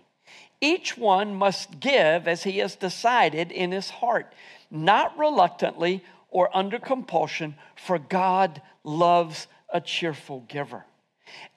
Each 0.62 0.98
one 0.98 1.36
must 1.36 1.80
give 1.80 2.28
as 2.28 2.44
he 2.44 2.60
has 2.60 2.76
decided 2.76 3.52
in 3.52 3.72
his 3.72 3.90
heart, 3.90 4.32
not 4.70 5.18
reluctantly 5.18 6.04
or 6.30 6.56
under 6.56 6.80
compulsion, 6.80 7.56
for 7.76 7.98
God 7.98 8.62
loves 8.84 9.48
a 9.74 9.82
cheerful 9.82 10.42
giver. 10.48 10.86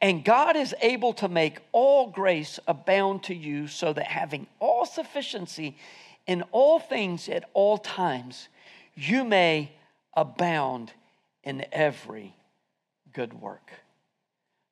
And 0.00 0.24
God 0.24 0.56
is 0.56 0.74
able 0.80 1.12
to 1.14 1.28
make 1.28 1.58
all 1.72 2.08
grace 2.08 2.58
abound 2.66 3.24
to 3.24 3.34
you, 3.34 3.66
so 3.68 3.92
that 3.92 4.06
having 4.06 4.46
all 4.58 4.86
sufficiency 4.86 5.76
in 6.26 6.42
all 6.52 6.78
things 6.78 7.28
at 7.28 7.48
all 7.52 7.78
times, 7.78 8.48
you 8.94 9.24
may 9.24 9.72
abound 10.14 10.92
in 11.42 11.66
every 11.72 12.34
good 13.12 13.34
work. 13.34 13.72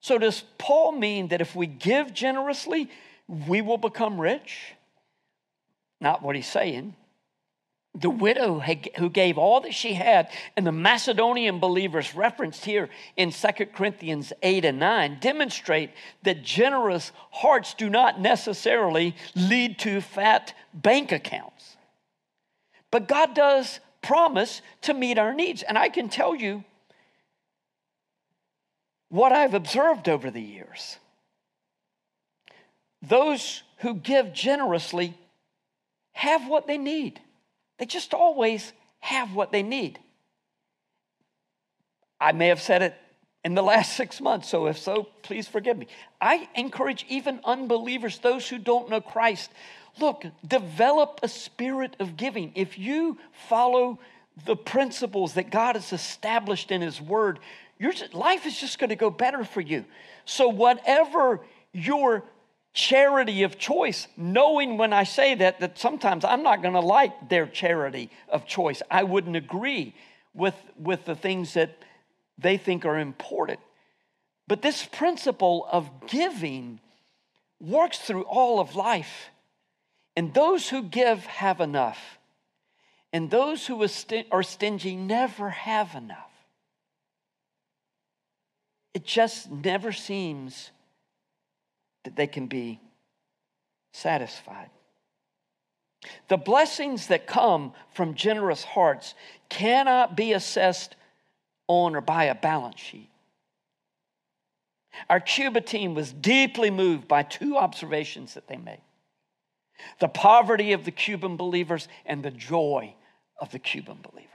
So, 0.00 0.18
does 0.18 0.42
Paul 0.58 0.92
mean 0.92 1.28
that 1.28 1.40
if 1.40 1.54
we 1.54 1.66
give 1.66 2.12
generously, 2.12 2.90
we 3.28 3.60
will 3.60 3.78
become 3.78 4.20
rich? 4.20 4.74
Not 6.00 6.22
what 6.22 6.34
he's 6.34 6.50
saying. 6.50 6.96
The 7.94 8.10
widow 8.10 8.58
who 8.60 9.10
gave 9.10 9.36
all 9.36 9.60
that 9.60 9.74
she 9.74 9.92
had, 9.92 10.30
and 10.56 10.66
the 10.66 10.72
Macedonian 10.72 11.58
believers 11.58 12.14
referenced 12.14 12.64
here 12.64 12.88
in 13.16 13.30
2 13.30 13.48
Corinthians 13.66 14.32
8 14.42 14.64
and 14.64 14.78
9, 14.78 15.18
demonstrate 15.20 15.90
that 16.22 16.42
generous 16.42 17.12
hearts 17.30 17.74
do 17.74 17.90
not 17.90 18.18
necessarily 18.18 19.14
lead 19.34 19.78
to 19.80 20.00
fat 20.00 20.54
bank 20.72 21.12
accounts. 21.12 21.76
But 22.90 23.08
God 23.08 23.34
does 23.34 23.80
promise 24.00 24.62
to 24.82 24.94
meet 24.94 25.18
our 25.18 25.34
needs. 25.34 25.62
And 25.62 25.78
I 25.78 25.88
can 25.88 26.08
tell 26.08 26.34
you 26.34 26.64
what 29.08 29.32
I've 29.32 29.54
observed 29.54 30.08
over 30.08 30.30
the 30.30 30.40
years. 30.40 30.98
Those 33.02 33.62
who 33.78 33.94
give 33.94 34.32
generously 34.32 35.14
have 36.12 36.48
what 36.48 36.66
they 36.66 36.78
need. 36.78 37.20
They 37.82 37.86
just 37.86 38.14
always 38.14 38.72
have 39.00 39.34
what 39.34 39.50
they 39.50 39.64
need. 39.64 39.98
I 42.20 42.30
may 42.30 42.46
have 42.46 42.62
said 42.62 42.80
it 42.80 42.94
in 43.42 43.56
the 43.56 43.62
last 43.62 43.96
six 43.96 44.20
months, 44.20 44.48
so 44.48 44.68
if 44.68 44.78
so, 44.78 45.08
please 45.22 45.48
forgive 45.48 45.76
me. 45.76 45.88
I 46.20 46.48
encourage 46.54 47.04
even 47.08 47.40
unbelievers, 47.44 48.20
those 48.20 48.48
who 48.48 48.58
don't 48.58 48.88
know 48.88 49.00
Christ, 49.00 49.50
look, 49.98 50.24
develop 50.46 51.18
a 51.24 51.28
spirit 51.28 51.96
of 51.98 52.16
giving. 52.16 52.52
If 52.54 52.78
you 52.78 53.18
follow 53.48 53.98
the 54.44 54.54
principles 54.54 55.34
that 55.34 55.50
God 55.50 55.74
has 55.74 55.92
established 55.92 56.70
in 56.70 56.82
His 56.82 57.00
Word, 57.00 57.40
your 57.80 57.94
life 58.12 58.46
is 58.46 58.60
just 58.60 58.78
going 58.78 58.90
to 58.90 58.94
go 58.94 59.10
better 59.10 59.42
for 59.42 59.60
you. 59.60 59.84
So, 60.24 60.50
whatever 60.50 61.40
your 61.72 62.22
charity 62.72 63.42
of 63.42 63.58
choice, 63.58 64.08
knowing 64.16 64.78
when 64.78 64.92
I 64.92 65.04
say 65.04 65.34
that, 65.34 65.60
that 65.60 65.78
sometimes 65.78 66.24
I'm 66.24 66.42
not 66.42 66.62
going 66.62 66.74
to 66.74 66.80
like 66.80 67.28
their 67.28 67.46
charity 67.46 68.10
of 68.28 68.46
choice. 68.46 68.82
I 68.90 69.02
wouldn't 69.02 69.36
agree 69.36 69.94
with, 70.34 70.54
with 70.78 71.04
the 71.04 71.14
things 71.14 71.54
that 71.54 71.76
they 72.38 72.56
think 72.56 72.84
are 72.84 72.98
important. 72.98 73.60
But 74.48 74.62
this 74.62 74.84
principle 74.84 75.68
of 75.70 76.06
giving 76.06 76.80
works 77.60 77.98
through 77.98 78.22
all 78.22 78.58
of 78.58 78.74
life. 78.74 79.30
And 80.16 80.34
those 80.34 80.68
who 80.68 80.82
give 80.82 81.24
have 81.26 81.60
enough. 81.60 82.18
And 83.12 83.30
those 83.30 83.66
who 83.66 83.86
are 84.30 84.42
stingy 84.42 84.96
never 84.96 85.50
have 85.50 85.94
enough. 85.94 86.30
It 88.94 89.04
just 89.04 89.50
never 89.50 89.92
seems 89.92 90.70
that 92.04 92.16
they 92.16 92.26
can 92.26 92.46
be 92.46 92.80
satisfied. 93.92 94.70
The 96.28 96.36
blessings 96.36 97.08
that 97.08 97.26
come 97.26 97.72
from 97.94 98.14
generous 98.14 98.64
hearts 98.64 99.14
cannot 99.48 100.16
be 100.16 100.32
assessed 100.32 100.96
on 101.68 101.94
or 101.94 102.00
by 102.00 102.24
a 102.24 102.34
balance 102.34 102.80
sheet. 102.80 103.08
Our 105.08 105.20
Cuba 105.20 105.60
team 105.60 105.94
was 105.94 106.12
deeply 106.12 106.70
moved 106.70 107.08
by 107.08 107.22
two 107.22 107.56
observations 107.56 108.34
that 108.34 108.48
they 108.48 108.56
made 108.56 108.80
the 109.98 110.08
poverty 110.08 110.72
of 110.72 110.84
the 110.84 110.92
Cuban 110.92 111.36
believers 111.36 111.88
and 112.06 112.22
the 112.22 112.30
joy 112.30 112.94
of 113.40 113.50
the 113.50 113.58
Cuban 113.58 113.98
believers. 114.00 114.28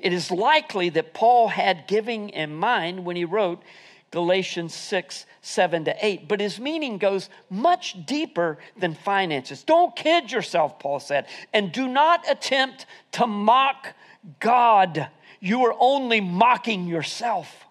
It 0.00 0.12
is 0.12 0.32
likely 0.32 0.88
that 0.90 1.14
Paul 1.14 1.48
had 1.48 1.86
giving 1.86 2.30
in 2.30 2.54
mind 2.54 3.04
when 3.04 3.14
he 3.14 3.24
wrote 3.24 3.62
Galatians 4.10 4.74
6, 4.74 5.26
7 5.40 5.84
to 5.84 5.94
8. 6.04 6.28
But 6.28 6.40
his 6.40 6.58
meaning 6.58 6.98
goes 6.98 7.30
much 7.48 8.04
deeper 8.06 8.58
than 8.76 8.94
finances. 8.94 9.62
Don't 9.62 9.94
kid 9.94 10.32
yourself, 10.32 10.78
Paul 10.78 11.00
said, 11.00 11.26
and 11.52 11.70
do 11.70 11.86
not 11.86 12.28
attempt 12.28 12.86
to 13.12 13.26
mock 13.26 13.94
God. 14.40 15.08
You 15.38 15.64
are 15.66 15.74
only 15.78 16.20
mocking 16.20 16.86
yourself. 16.86 17.64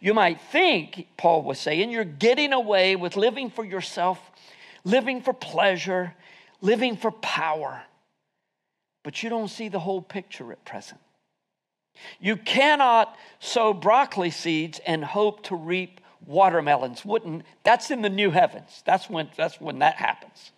You 0.00 0.14
might 0.14 0.40
think, 0.40 1.06
Paul 1.16 1.42
was 1.42 1.58
saying, 1.58 1.90
you're 1.90 2.04
getting 2.04 2.52
away 2.52 2.96
with 2.96 3.16
living 3.16 3.50
for 3.50 3.64
yourself, 3.64 4.18
living 4.84 5.22
for 5.22 5.32
pleasure, 5.32 6.14
living 6.60 6.96
for 6.96 7.10
power, 7.10 7.82
but 9.02 9.22
you 9.22 9.30
don't 9.30 9.48
see 9.48 9.68
the 9.68 9.78
whole 9.78 10.02
picture 10.02 10.52
at 10.52 10.64
present. 10.64 11.00
You 12.20 12.36
cannot 12.36 13.16
sow 13.38 13.72
broccoli 13.72 14.30
seeds 14.30 14.80
and 14.86 15.04
hope 15.04 15.44
to 15.44 15.56
reap 15.56 16.00
watermelons. 16.26 17.04
Wouldn't 17.04 17.44
that's 17.62 17.90
in 17.90 18.02
the 18.02 18.10
new 18.10 18.30
heavens. 18.30 18.82
That's 18.84 19.08
when 19.08 19.30
that's 19.36 19.60
when 19.60 19.80
that 19.80 19.96
happens. 19.96 20.52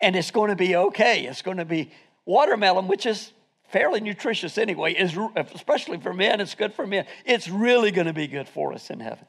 And 0.00 0.16
it's 0.16 0.30
going 0.30 0.50
to 0.50 0.56
be 0.56 0.76
okay. 0.76 1.26
It's 1.26 1.42
going 1.42 1.58
to 1.58 1.64
be 1.64 1.90
watermelon, 2.24 2.88
which 2.88 3.06
is 3.06 3.32
fairly 3.68 4.00
nutritious 4.00 4.58
anyway, 4.58 4.94
is 4.94 5.16
especially 5.54 5.98
for 5.98 6.12
men, 6.12 6.40
it's 6.40 6.54
good 6.54 6.74
for 6.74 6.86
men. 6.86 7.06
It's 7.24 7.48
really 7.48 7.90
going 7.90 8.06
to 8.06 8.12
be 8.12 8.26
good 8.26 8.48
for 8.48 8.72
us 8.72 8.90
in 8.90 9.00
heaven. 9.00 9.26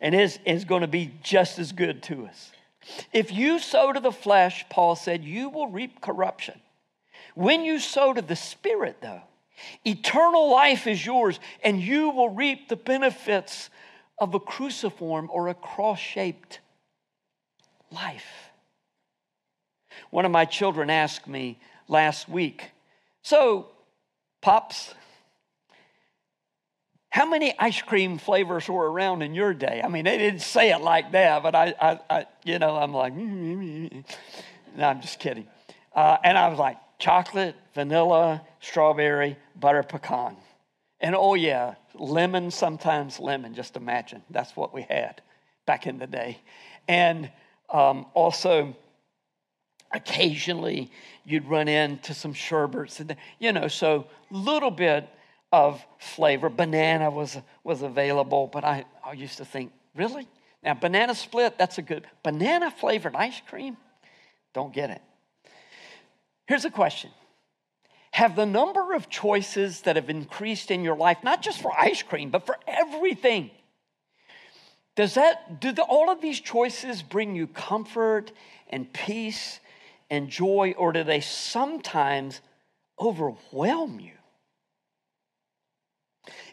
And 0.00 0.14
is 0.14 0.38
is 0.44 0.64
going 0.64 0.82
to 0.82 0.88
be 0.88 1.12
just 1.22 1.58
as 1.58 1.72
good 1.72 2.02
to 2.04 2.26
us. 2.26 2.52
If 3.12 3.32
you 3.32 3.58
sow 3.58 3.92
to 3.92 4.00
the 4.00 4.12
flesh, 4.12 4.64
Paul 4.70 4.96
said, 4.96 5.24
you 5.24 5.50
will 5.50 5.68
reap 5.68 6.00
corruption. 6.00 6.60
When 7.34 7.64
you 7.64 7.78
sow 7.78 8.12
to 8.12 8.22
the 8.22 8.36
spirit, 8.36 8.98
though, 9.02 9.22
Eternal 9.84 10.50
life 10.50 10.86
is 10.86 11.04
yours, 11.04 11.38
and 11.62 11.80
you 11.80 12.10
will 12.10 12.30
reap 12.30 12.68
the 12.68 12.76
benefits 12.76 13.70
of 14.18 14.34
a 14.34 14.40
cruciform 14.40 15.28
or 15.32 15.48
a 15.48 15.54
cross 15.54 15.98
shaped 15.98 16.60
life. 17.90 18.50
One 20.10 20.24
of 20.24 20.30
my 20.30 20.44
children 20.44 20.90
asked 20.90 21.26
me 21.26 21.58
last 21.88 22.28
week, 22.28 22.70
So, 23.22 23.68
Pops, 24.40 24.94
how 27.10 27.26
many 27.26 27.54
ice 27.58 27.82
cream 27.82 28.18
flavors 28.18 28.68
were 28.68 28.90
around 28.90 29.22
in 29.22 29.34
your 29.34 29.54
day? 29.54 29.80
I 29.82 29.88
mean, 29.88 30.04
they 30.04 30.18
didn't 30.18 30.42
say 30.42 30.70
it 30.70 30.80
like 30.80 31.12
that, 31.12 31.42
but 31.42 31.54
I, 31.54 31.74
I, 31.80 32.00
I 32.10 32.26
you 32.44 32.58
know, 32.58 32.76
I'm 32.76 32.92
like, 32.92 33.14
mm, 33.14 33.28
mm, 33.28 33.90
mm, 33.90 34.04
no, 34.76 34.84
I'm 34.84 35.00
just 35.00 35.18
kidding. 35.18 35.46
Uh, 35.94 36.18
and 36.22 36.36
I 36.36 36.48
was 36.48 36.58
like, 36.58 36.76
chocolate, 36.98 37.54
vanilla, 37.74 38.42
strawberry, 38.60 39.36
butter 39.56 39.82
pecan. 39.82 40.36
And 41.00 41.14
oh, 41.14 41.34
yeah, 41.34 41.74
lemon, 41.94 42.50
sometimes 42.50 43.20
lemon, 43.20 43.54
just 43.54 43.76
imagine. 43.76 44.22
That's 44.30 44.56
what 44.56 44.74
we 44.74 44.82
had 44.82 45.22
back 45.66 45.86
in 45.86 45.98
the 45.98 46.06
day. 46.06 46.38
And 46.88 47.30
um, 47.70 48.06
also, 48.14 48.76
occasionally 49.92 50.90
you'd 51.24 51.46
run 51.46 51.68
into 51.68 52.14
some 52.14 52.32
sherbets, 52.32 53.00
and, 53.00 53.16
you 53.38 53.52
know, 53.52 53.68
so 53.68 54.06
little 54.30 54.70
bit 54.70 55.08
of 55.52 55.84
flavor. 55.98 56.48
Banana 56.48 57.10
was, 57.10 57.38
was 57.64 57.82
available, 57.82 58.48
but 58.52 58.64
I, 58.64 58.84
I 59.04 59.12
used 59.12 59.38
to 59.38 59.44
think, 59.44 59.72
really? 59.94 60.26
Now, 60.62 60.74
banana 60.74 61.14
split, 61.14 61.58
that's 61.58 61.78
a 61.78 61.82
good, 61.82 62.06
banana 62.22 62.70
flavored 62.70 63.14
ice 63.14 63.40
cream? 63.48 63.76
Don't 64.52 64.72
get 64.72 64.90
it. 64.90 65.02
Here's 66.48 66.64
a 66.64 66.70
question 66.70 67.10
Have 68.12 68.34
the 68.34 68.46
number 68.46 68.94
of 68.94 69.10
choices 69.10 69.82
that 69.82 69.96
have 69.96 70.08
increased 70.08 70.70
in 70.70 70.82
your 70.82 70.96
life, 70.96 71.18
not 71.22 71.42
just 71.42 71.60
for 71.60 71.70
ice 71.78 72.02
cream, 72.02 72.30
but 72.30 72.46
for 72.46 72.56
everything, 72.66 73.50
does 74.96 75.14
that, 75.14 75.60
do 75.60 75.70
the, 75.72 75.82
all 75.82 76.10
of 76.10 76.20
these 76.20 76.40
choices 76.40 77.02
bring 77.02 77.36
you 77.36 77.46
comfort 77.46 78.32
and 78.70 78.92
peace 78.92 79.60
and 80.10 80.30
joy, 80.30 80.74
or 80.76 80.92
do 80.92 81.04
they 81.04 81.20
sometimes 81.20 82.40
overwhelm 82.98 84.00
you? 84.00 84.12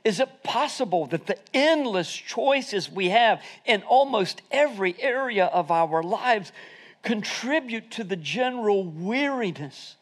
Is 0.03 0.19
it 0.19 0.43
possible 0.43 1.07
that 1.07 1.25
the 1.25 1.37
endless 1.53 2.13
choices 2.13 2.91
we 2.91 3.09
have 3.09 3.41
in 3.65 3.81
almost 3.83 4.41
every 4.51 4.95
area 5.01 5.45
of 5.45 5.71
our 5.71 6.03
lives 6.03 6.51
contribute 7.05 7.91
to 7.91 8.03
the 8.03 8.17
general 8.17 8.83
weariness 8.83 9.95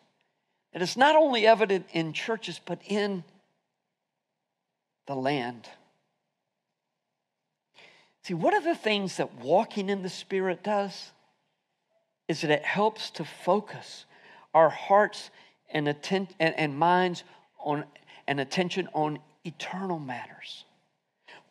that 0.72 0.82
is 0.82 0.98
not 0.98 1.16
only 1.16 1.46
evident 1.46 1.86
in 1.94 2.14
churches, 2.14 2.60
but 2.66 2.82
in 2.88 3.24
the 5.06 5.16
land? 5.16 5.70
See, 8.24 8.34
one 8.34 8.56
of 8.56 8.64
the 8.64 8.74
things 8.74 9.18
that 9.18 9.36
walking 9.36 9.90
in 9.90 10.02
the 10.02 10.10
Spirit 10.10 10.64
does 10.64 11.12
is 12.28 12.42
that 12.42 12.50
it 12.50 12.64
helps 12.64 13.10
to 13.12 13.26
focus 13.26 14.06
our 14.54 14.70
hearts 14.70 15.30
and, 15.70 15.88
atten- 15.88 16.30
and, 16.40 16.56
and 16.58 16.78
minds 16.78 17.24
on 17.60 17.84
and 18.28 18.40
attention 18.40 18.88
on 18.94 19.20
eternal 19.44 20.00
matters. 20.00 20.64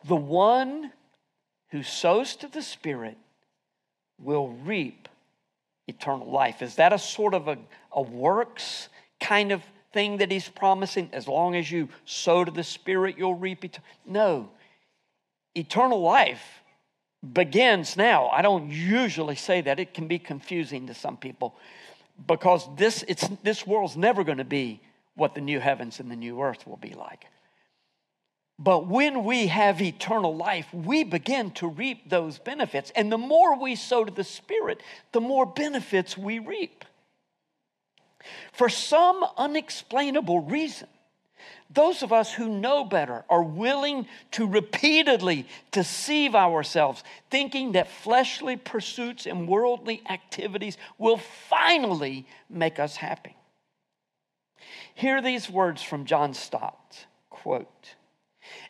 The 0.05 0.15
one 0.15 0.91
who 1.69 1.83
sows 1.83 2.35
to 2.37 2.47
the 2.47 2.63
Spirit 2.63 3.17
will 4.19 4.49
reap 4.49 5.07
eternal 5.99 6.29
life. 6.29 6.61
Is 6.61 6.75
that 6.75 6.93
a 6.93 6.99
sort 6.99 7.33
of 7.33 7.47
a, 7.47 7.57
a 7.91 8.01
works 8.01 8.89
kind 9.19 9.51
of 9.51 9.61
thing 9.91 10.17
that 10.17 10.31
he's 10.31 10.49
promising? 10.49 11.09
As 11.13 11.27
long 11.27 11.55
as 11.55 11.71
you 11.71 11.89
sow 12.05 12.43
to 12.43 12.51
the 12.51 12.63
Spirit, 12.63 13.15
you'll 13.17 13.35
reap 13.35 13.63
eternal. 13.63 13.87
No. 14.05 14.49
Eternal 15.55 16.01
life 16.01 16.63
begins 17.31 17.95
now. 17.95 18.27
I 18.29 18.41
don't 18.41 18.69
usually 18.69 19.35
say 19.35 19.61
that. 19.61 19.79
It 19.79 19.93
can 19.93 20.07
be 20.07 20.19
confusing 20.19 20.87
to 20.87 20.93
some 20.93 21.17
people 21.17 21.55
because 22.27 22.67
this, 22.75 23.03
it's, 23.07 23.27
this 23.43 23.65
world's 23.65 23.95
never 23.95 24.23
going 24.23 24.39
to 24.39 24.43
be 24.43 24.81
what 25.15 25.35
the 25.35 25.41
new 25.41 25.59
heavens 25.59 25.99
and 25.99 26.09
the 26.09 26.15
new 26.15 26.41
earth 26.41 26.67
will 26.67 26.77
be 26.77 26.93
like. 26.93 27.25
But 28.59 28.87
when 28.87 29.23
we 29.23 29.47
have 29.47 29.81
eternal 29.81 30.35
life, 30.35 30.67
we 30.73 31.03
begin 31.03 31.51
to 31.51 31.67
reap 31.67 32.09
those 32.09 32.37
benefits. 32.37 32.91
And 32.95 33.11
the 33.11 33.17
more 33.17 33.59
we 33.59 33.75
sow 33.75 34.05
to 34.05 34.11
the 34.11 34.23
Spirit, 34.23 34.81
the 35.11 35.21
more 35.21 35.45
benefits 35.45 36.17
we 36.17 36.39
reap. 36.39 36.85
For 38.53 38.69
some 38.69 39.25
unexplainable 39.37 40.41
reason, 40.41 40.87
those 41.69 42.03
of 42.03 42.13
us 42.13 42.31
who 42.31 42.47
know 42.47 42.85
better 42.85 43.25
are 43.29 43.43
willing 43.43 44.07
to 44.31 44.47
repeatedly 44.47 45.47
deceive 45.71 46.35
ourselves, 46.35 47.03
thinking 47.31 47.71
that 47.71 47.89
fleshly 47.89 48.55
pursuits 48.55 49.25
and 49.25 49.47
worldly 49.47 50.03
activities 50.09 50.77
will 50.97 51.17
finally 51.17 52.27
make 52.49 52.79
us 52.79 52.95
happy. 52.97 53.35
Hear 54.93 55.21
these 55.21 55.49
words 55.49 55.81
from 55.81 56.05
John 56.05 56.33
Stott 56.33 57.07
quote, 57.29 57.95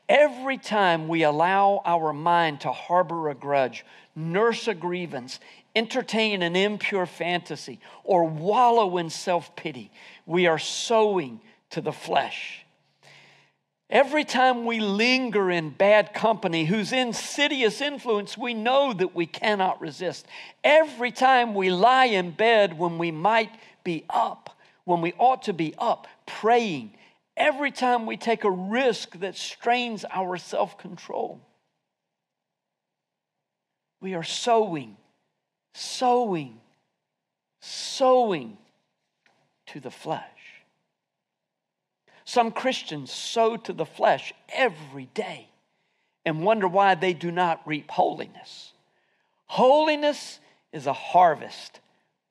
Every 0.09 0.57
time 0.57 1.07
we 1.07 1.23
allow 1.23 1.81
our 1.85 2.11
mind 2.13 2.61
to 2.61 2.71
harbor 2.71 3.29
a 3.29 3.35
grudge, 3.35 3.85
nurse 4.15 4.67
a 4.67 4.73
grievance, 4.73 5.39
entertain 5.75 6.41
an 6.41 6.55
impure 6.55 7.05
fantasy, 7.05 7.79
or 8.03 8.25
wallow 8.25 8.97
in 8.97 9.09
self 9.09 9.55
pity, 9.55 9.91
we 10.25 10.47
are 10.47 10.59
sowing 10.59 11.39
to 11.71 11.81
the 11.81 11.93
flesh. 11.93 12.65
Every 13.89 14.23
time 14.23 14.65
we 14.65 14.79
linger 14.79 15.51
in 15.51 15.69
bad 15.69 16.13
company 16.13 16.65
whose 16.65 16.91
insidious 16.91 17.79
influence 17.79 18.37
we 18.37 18.53
know 18.53 18.91
that 18.91 19.15
we 19.15 19.25
cannot 19.25 19.79
resist, 19.79 20.25
every 20.63 21.11
time 21.11 21.53
we 21.53 21.69
lie 21.69 22.05
in 22.05 22.31
bed 22.31 22.77
when 22.77 22.97
we 22.97 23.11
might 23.11 23.51
be 23.83 24.03
up, 24.09 24.57
when 24.83 25.01
we 25.01 25.13
ought 25.19 25.43
to 25.43 25.53
be 25.53 25.75
up, 25.77 26.07
praying, 26.25 26.91
every 27.35 27.71
time 27.71 28.05
we 28.05 28.17
take 28.17 28.43
a 28.43 28.51
risk 28.51 29.19
that 29.19 29.35
strains 29.35 30.05
our 30.11 30.37
self 30.37 30.77
control, 30.77 31.41
we 34.01 34.13
are 34.15 34.23
sowing, 34.23 34.97
sowing, 35.73 36.59
sowing 37.61 38.57
to 39.67 39.79
the 39.79 39.91
flesh. 39.91 40.23
Some 42.25 42.51
Christians 42.51 43.11
sow 43.11 43.57
to 43.57 43.73
the 43.73 43.85
flesh 43.85 44.33
every 44.53 45.09
day 45.13 45.49
and 46.25 46.43
wonder 46.43 46.67
why 46.67 46.95
they 46.95 47.13
do 47.13 47.31
not 47.31 47.65
reap 47.65 47.91
holiness. 47.91 48.73
Holiness 49.45 50.39
is 50.71 50.87
a 50.87 50.93
harvest. 50.93 51.79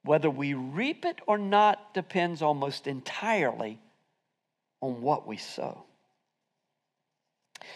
Whether 0.04 0.30
we 0.30 0.54
reap 0.54 1.04
it 1.04 1.20
or 1.26 1.38
not 1.38 1.94
depends 1.94 2.42
almost 2.42 2.86
entirely 2.86 3.78
on 4.82 5.00
what 5.00 5.26
we 5.26 5.38
sow. 5.38 5.84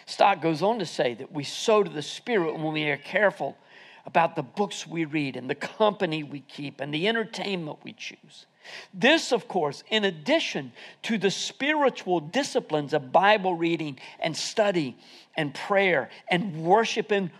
Stott 0.04 0.42
goes 0.42 0.62
on 0.62 0.80
to 0.80 0.86
say 0.86 1.14
that 1.14 1.32
we 1.32 1.44
sow 1.44 1.82
to 1.82 1.90
the 1.90 2.02
Spirit 2.02 2.58
when 2.58 2.72
we 2.72 2.84
are 2.90 2.98
careful 2.98 3.56
about 4.04 4.36
the 4.36 4.42
books 4.42 4.86
we 4.86 5.04
read 5.04 5.36
and 5.36 5.48
the 5.48 5.54
company 5.54 6.22
we 6.22 6.40
keep 6.40 6.80
and 6.80 6.92
the 6.92 7.08
entertainment 7.08 7.78
we 7.82 7.92
choose. 7.92 8.46
This, 8.92 9.32
of 9.32 9.48
course, 9.48 9.82
in 9.90 10.04
addition 10.04 10.72
to 11.02 11.18
the 11.18 11.30
spiritual 11.30 12.20
disciplines 12.20 12.92
of 12.92 13.12
Bible 13.12 13.54
reading 13.54 13.98
and 14.20 14.36
study 14.36 14.96
and 15.36 15.54
prayer 15.54 16.10
and 16.28 16.64
worshiping 16.64 17.30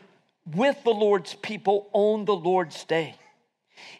with 0.55 0.83
the 0.85 0.94
Lord's 0.94 1.35
people 1.35 1.88
on 1.92 2.24
the 2.24 2.37
Lord's 2.37 2.85
day. 2.85 3.16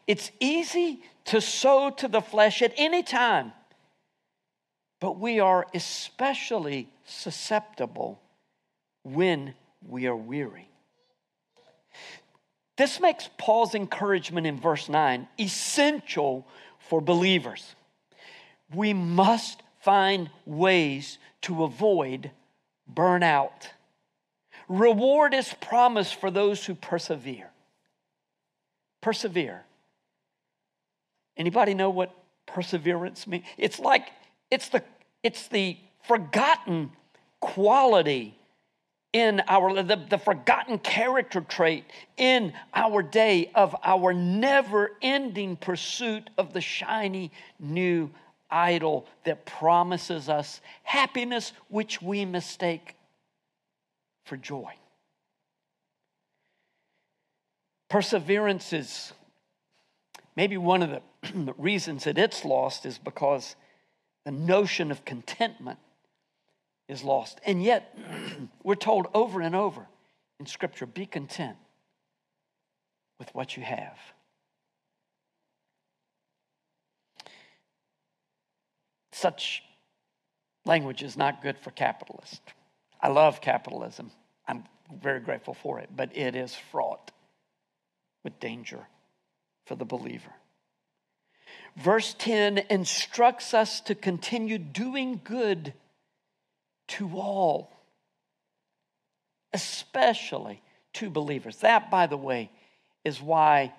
It's 0.07 0.31
easy 0.41 1.03
to 1.27 1.41
sow 1.41 1.91
to 1.91 2.09
the 2.09 2.21
flesh 2.21 2.63
at 2.63 2.73
any 2.77 3.03
time, 3.03 3.53
but 5.01 5.19
we 5.19 5.41
are 5.41 5.67
especially 5.75 6.89
susceptible 7.05 8.21
when 9.03 9.55
we 9.87 10.07
are 10.07 10.17
weary. 10.17 10.69
This 12.77 13.01
makes 13.01 13.31
Paul's 13.39 13.75
encouragement 13.75 14.47
in 14.47 14.61
verse 14.61 14.89
9 14.89 15.29
essential 15.41 16.47
for 16.79 17.01
believers. 17.01 17.75
We 18.75 18.93
must 18.93 19.63
find 19.81 20.31
ways 20.45 21.19
to 21.43 21.65
avoid 21.65 22.31
burnout. 22.93 23.69
Reward 24.69 25.33
is 25.33 25.55
promised 25.61 26.17
for 26.17 26.31
those 26.31 26.65
who 26.65 26.75
persevere. 26.75 27.51
Persevere. 29.01 29.65
Anybody 31.37 31.75
know 31.75 31.91
what 31.91 32.13
perseverance 32.47 33.27
means? 33.27 33.45
It's 33.57 33.79
like 33.79 34.09
it's 34.51 34.69
the 34.69 34.83
it's 35.23 35.49
the 35.49 35.77
forgotten 36.07 36.91
quality 37.41 38.39
in 39.13 39.43
our 39.49 39.83
the, 39.83 39.97
the 39.97 40.19
forgotten 40.19 40.79
character 40.79 41.41
trait 41.41 41.85
in 42.17 42.53
our 42.75 43.03
day 43.03 43.51
of 43.55 43.75
our 43.83 44.13
never-ending 44.13 45.57
pursuit 45.57 46.29
of 46.37 46.53
the 46.53 46.61
shiny 46.61 47.31
new 47.59 48.11
idol 48.51 49.07
that 49.25 49.47
promises 49.47 50.29
us 50.29 50.61
happiness 50.83 51.53
which 51.69 52.01
we 52.01 52.25
mistake 52.25 52.95
for 54.25 54.37
joy. 54.37 54.73
Perseverance 57.89 58.73
is 58.73 59.13
maybe 60.37 60.57
one 60.57 60.83
of 60.83 60.91
the 60.91 61.55
reasons 61.59 62.05
that 62.05 62.19
it's 62.19 62.45
lost 62.45 62.85
is 62.85 62.99
because 62.99 63.57
the 64.27 64.33
notion 64.33 64.91
of 64.91 65.05
contentment 65.05 65.79
is 66.89 67.05
lost. 67.05 67.41
And 67.47 67.63
yet, 67.63 67.97
we're 68.65 68.75
told 68.75 69.07
over 69.15 69.41
and 69.41 69.55
over 69.55 69.87
in 70.41 70.47
Scripture 70.47 70.85
be 70.85 71.07
content 71.07 71.57
with 73.21 73.33
what 73.37 73.57
you 73.57 73.63
have. 73.63 73.97
Such 79.13 79.63
language 80.65 81.05
is 81.05 81.17
not 81.17 81.41
good 81.41 81.57
for 81.57 81.71
capitalists. 81.71 82.41
I 83.01 83.09
love 83.09 83.41
capitalism. 83.41 84.11
I'm 84.49 84.65
very 85.01 85.21
grateful 85.21 85.55
for 85.55 85.79
it, 85.79 85.89
but 85.95 86.17
it 86.17 86.35
is 86.35 86.53
fraught 86.73 87.13
with 88.25 88.41
danger 88.41 88.89
for 89.67 89.77
the 89.77 89.85
believer. 89.85 90.33
Verse 91.77 92.15
10 92.19 92.59
instructs 92.71 93.53
us 93.53 93.81
to 93.83 93.95
continue 93.95 94.57
doing 94.57 95.21
good 95.23 95.75
to 96.89 97.19
all, 97.19 97.71
especially 99.53 100.63
to 100.95 101.11
believers. 101.11 101.59
That, 101.59 101.91
by 101.91 102.07
the 102.07 102.17
way, 102.17 102.51
is 103.05 103.21
why 103.21 103.75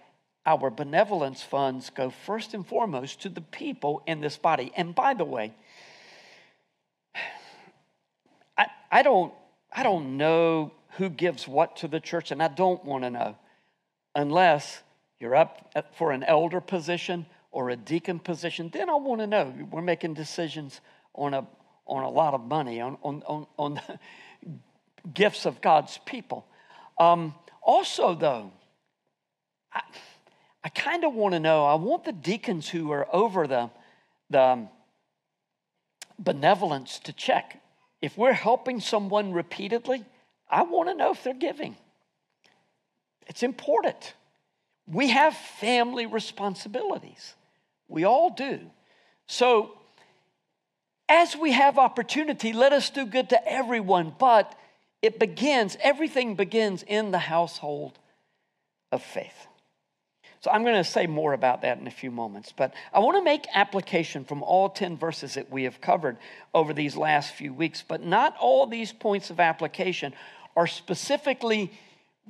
our 0.45 0.69
benevolence 0.69 1.41
funds 1.41 1.89
go 1.89 2.11
first 2.11 2.53
and 2.53 2.65
foremost 2.65 3.21
to 3.23 3.29
the 3.29 3.41
people 3.41 4.03
in 4.05 4.21
this 4.21 4.37
body. 4.37 4.71
And 4.77 4.93
by 4.93 5.15
the 5.15 5.25
way, 5.25 5.53
I, 8.57 8.67
I, 8.91 9.01
don't, 9.01 9.33
I 9.71 9.81
don't 9.81 10.17
know 10.17 10.71
who 10.91 11.09
gives 11.09 11.47
what 11.47 11.77
to 11.77 11.87
the 11.87 11.99
church, 11.99 12.31
and 12.31 12.43
I 12.43 12.47
don't 12.47 12.85
want 12.85 13.03
to 13.05 13.09
know 13.09 13.37
unless 14.15 14.83
you're 15.19 15.35
up 15.35 15.73
for 15.97 16.11
an 16.11 16.23
elder 16.23 16.61
position 16.61 17.25
or 17.57 17.71
a 17.71 17.75
deacon 17.75 18.19
position. 18.19 18.69
Then 18.71 18.87
I 18.87 18.93
want 18.97 19.19
to 19.19 19.25
know. 19.25 19.51
We're 19.71 19.81
making 19.81 20.13
decisions 20.13 20.79
on 21.15 21.33
a, 21.33 21.47
on 21.87 22.03
a 22.03 22.09
lot 22.09 22.35
of 22.35 22.41
money, 22.41 22.79
on, 22.79 22.99
on, 23.01 23.23
on, 23.25 23.47
on 23.57 23.73
the 23.73 23.99
gifts 25.15 25.47
of 25.47 25.59
God's 25.59 25.97
people. 26.05 26.45
Um, 26.99 27.33
also, 27.63 28.13
though, 28.13 28.51
I, 29.73 29.81
I 30.63 30.69
kind 30.69 31.03
of 31.03 31.15
want 31.15 31.33
to 31.33 31.39
know, 31.39 31.65
I 31.65 31.73
want 31.73 32.03
the 32.03 32.11
deacons 32.11 32.69
who 32.69 32.91
are 32.91 33.07
over 33.11 33.47
the, 33.47 33.71
the 34.29 34.39
um, 34.39 34.69
benevolence 36.19 36.99
to 37.05 37.11
check. 37.11 37.59
If 38.03 38.19
we're 38.19 38.33
helping 38.33 38.79
someone 38.81 39.33
repeatedly, 39.33 40.05
I 40.47 40.61
want 40.61 40.89
to 40.89 40.93
know 40.93 41.09
if 41.09 41.23
they're 41.23 41.33
giving. 41.33 41.75
It's 43.25 43.41
important. 43.41 44.13
We 44.85 45.09
have 45.09 45.35
family 45.35 46.05
responsibilities. 46.05 47.33
We 47.87 48.03
all 48.03 48.29
do. 48.29 48.59
So, 49.27 49.77
as 51.09 51.35
we 51.35 51.51
have 51.53 51.77
opportunity, 51.77 52.53
let 52.53 52.73
us 52.73 52.89
do 52.89 53.05
good 53.05 53.29
to 53.29 53.51
everyone, 53.51 54.13
but 54.17 54.57
it 55.01 55.19
begins, 55.19 55.77
everything 55.81 56.35
begins 56.35 56.83
in 56.83 57.11
the 57.11 57.19
household 57.19 57.97
of 58.91 59.01
faith. 59.01 59.47
So 60.41 60.51
I'm 60.51 60.63
going 60.63 60.75
to 60.75 60.83
say 60.83 61.07
more 61.07 61.33
about 61.33 61.63
that 61.63 61.79
in 61.79 61.87
a 61.87 61.91
few 61.91 62.11
moments, 62.11 62.53
but 62.55 62.73
I 62.93 62.99
want 62.99 63.17
to 63.17 63.23
make 63.23 63.45
application 63.53 64.23
from 64.23 64.43
all 64.43 64.69
10 64.69 64.97
verses 64.97 65.33
that 65.33 65.51
we 65.51 65.63
have 65.63 65.81
covered 65.81 66.17
over 66.53 66.73
these 66.73 66.95
last 66.95 67.33
few 67.33 67.53
weeks. 67.53 67.83
But 67.87 68.03
not 68.03 68.35
all 68.39 68.67
these 68.67 68.93
points 68.93 69.29
of 69.29 69.39
application 69.39 70.13
are 70.55 70.67
specifically 70.67 71.71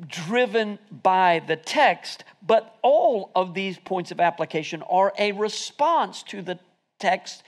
driven 0.05 0.77
by 0.91 1.41
the 1.45 1.55
text, 1.55 2.23
but 2.45 2.75
all 2.81 3.31
of 3.36 3.53
these 3.53 3.77
points 3.79 4.12
of 4.12 4.19
application 4.19 4.83
are 4.83 5.13
a 5.17 5.31
response 5.31 6.23
to 6.23 6.41
the 6.41 6.60
text 6.99 7.43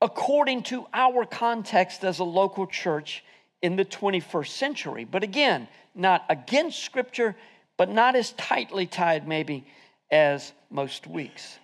according 0.00 0.64
to 0.64 0.86
our 0.92 1.24
context 1.24 2.02
as 2.02 2.18
a 2.18 2.24
local 2.24 2.66
church 2.66 3.22
in 3.62 3.76
the 3.76 3.84
21st 3.84 4.48
century. 4.48 5.04
But 5.04 5.22
again, 5.22 5.68
not 5.94 6.24
against 6.28 6.80
Scripture, 6.80 7.36
but 7.76 7.88
not 7.88 8.16
as 8.16 8.32
tightly 8.32 8.86
tied, 8.86 9.28
maybe, 9.28 9.64
as 10.10 10.52
most 10.70 11.06
weeks. 11.06 11.58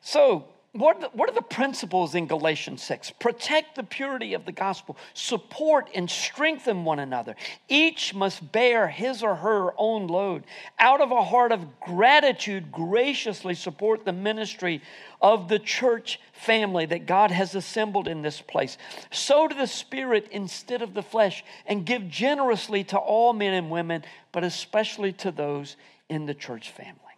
So, 0.00 0.46
what 0.72 0.96
are, 0.96 1.00
the, 1.00 1.08
what 1.08 1.28
are 1.28 1.34
the 1.34 1.42
principles 1.42 2.14
in 2.14 2.28
Galatians 2.28 2.80
6? 2.84 3.10
Protect 3.18 3.74
the 3.74 3.82
purity 3.82 4.34
of 4.34 4.44
the 4.44 4.52
gospel, 4.52 4.96
support 5.14 5.90
and 5.96 6.08
strengthen 6.08 6.84
one 6.84 7.00
another. 7.00 7.34
Each 7.68 8.14
must 8.14 8.52
bear 8.52 8.86
his 8.86 9.24
or 9.24 9.34
her 9.34 9.72
own 9.76 10.06
load. 10.06 10.44
Out 10.78 11.00
of 11.00 11.10
a 11.10 11.24
heart 11.24 11.50
of 11.50 11.80
gratitude, 11.80 12.70
graciously 12.70 13.54
support 13.54 14.04
the 14.04 14.12
ministry 14.12 14.80
of 15.20 15.48
the 15.48 15.58
church 15.58 16.20
family 16.32 16.86
that 16.86 17.04
God 17.04 17.32
has 17.32 17.56
assembled 17.56 18.06
in 18.06 18.22
this 18.22 18.40
place. 18.40 18.78
Sow 19.10 19.48
to 19.48 19.54
the 19.54 19.66
Spirit 19.66 20.28
instead 20.30 20.82
of 20.82 20.94
the 20.94 21.02
flesh, 21.02 21.44
and 21.66 21.84
give 21.84 22.08
generously 22.08 22.84
to 22.84 22.96
all 22.96 23.32
men 23.32 23.54
and 23.54 23.72
women, 23.72 24.04
but 24.30 24.44
especially 24.44 25.12
to 25.14 25.32
those 25.32 25.74
in 26.08 26.26
the 26.26 26.34
church 26.34 26.70
family. 26.70 27.09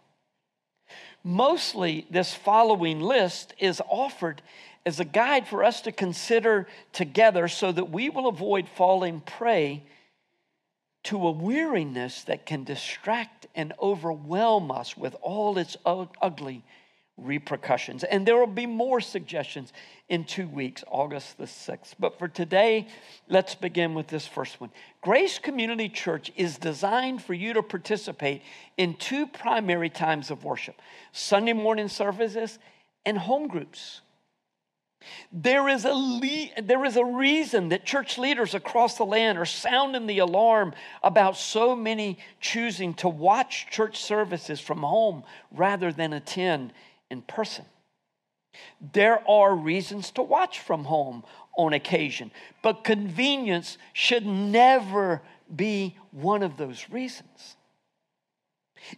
Mostly, 1.23 2.05
this 2.09 2.33
following 2.33 2.99
list 2.99 3.53
is 3.57 3.81
offered 3.87 4.41
as 4.85 4.99
a 4.99 5.05
guide 5.05 5.47
for 5.47 5.63
us 5.63 5.81
to 5.81 5.91
consider 5.91 6.67
together 6.91 7.47
so 7.47 7.71
that 7.71 7.89
we 7.89 8.09
will 8.09 8.27
avoid 8.27 8.67
falling 8.67 9.21
prey 9.21 9.83
to 11.03 11.27
a 11.27 11.31
weariness 11.31 12.23
that 12.23 12.45
can 12.45 12.63
distract 12.63 13.47
and 13.55 13.73
overwhelm 13.81 14.71
us 14.71 14.97
with 14.97 15.15
all 15.21 15.57
its 15.57 15.77
ugly 15.85 16.63
repercussions. 17.17 18.03
And 18.03 18.25
there 18.25 18.37
will 18.37 18.47
be 18.47 18.65
more 18.65 18.99
suggestions 18.99 19.71
in 20.09 20.23
two 20.23 20.47
weeks, 20.47 20.83
August 20.89 21.37
the 21.37 21.45
6th. 21.45 21.93
But 21.99 22.17
for 22.17 22.27
today, 22.27 22.87
let's 23.29 23.55
begin 23.55 23.93
with 23.93 24.07
this 24.07 24.27
first 24.27 24.59
one. 24.59 24.71
Grace 25.01 25.39
Community 25.39 25.89
Church 25.89 26.31
is 26.35 26.57
designed 26.57 27.21
for 27.21 27.33
you 27.33 27.53
to 27.53 27.63
participate 27.63 28.41
in 28.77 28.95
two 28.95 29.27
primary 29.27 29.89
times 29.89 30.31
of 30.31 30.43
worship 30.43 30.81
Sunday 31.11 31.53
morning 31.53 31.87
services 31.87 32.59
and 33.05 33.17
home 33.17 33.47
groups. 33.47 34.01
There 35.33 35.67
is, 35.67 35.83
a 35.83 35.93
le- 35.93 36.61
there 36.61 36.85
is 36.85 36.95
a 36.95 37.03
reason 37.03 37.69
that 37.69 37.85
church 37.85 38.17
leaders 38.17 38.53
across 38.53 38.97
the 38.97 39.05
land 39.05 39.37
are 39.37 39.45
sounding 39.45 40.07
the 40.07 40.19
alarm 40.19 40.73
about 41.03 41.35
so 41.35 41.75
many 41.75 42.17
choosing 42.39 42.93
to 42.95 43.09
watch 43.09 43.67
church 43.69 44.01
services 44.01 44.61
from 44.61 44.79
home 44.79 45.23
rather 45.51 45.91
than 45.91 46.13
attend 46.13 46.71
in 47.13 47.21
person. 47.21 47.63
There 48.93 49.25
are 49.29 49.55
reasons 49.55 50.11
to 50.11 50.21
watch 50.21 50.59
from 50.59 50.83
home 50.83 51.23
on 51.57 51.71
occasion, 51.71 52.31
but 52.61 52.83
convenience 52.83 53.77
should 53.93 54.25
never 54.25 55.21
be 55.55 55.95
one 56.11 56.43
of 56.43 56.57
those 56.57 56.89
reasons. 56.89 57.55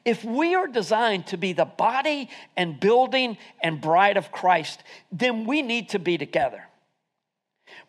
If 0.04 0.24
we 0.24 0.56
are 0.56 0.68
designed 0.68 1.28
to 1.28 1.38
be 1.38 1.54
the 1.54 1.66
body 1.66 2.30
and 2.58 2.80
building 2.80 3.38
and 3.62 3.80
bride 3.80 4.18
of 4.18 4.32
Christ, 4.32 4.82
then 5.12 5.46
we 5.46 5.62
need 5.62 5.90
to 5.90 6.00
be 6.00 6.18
together. 6.18 6.68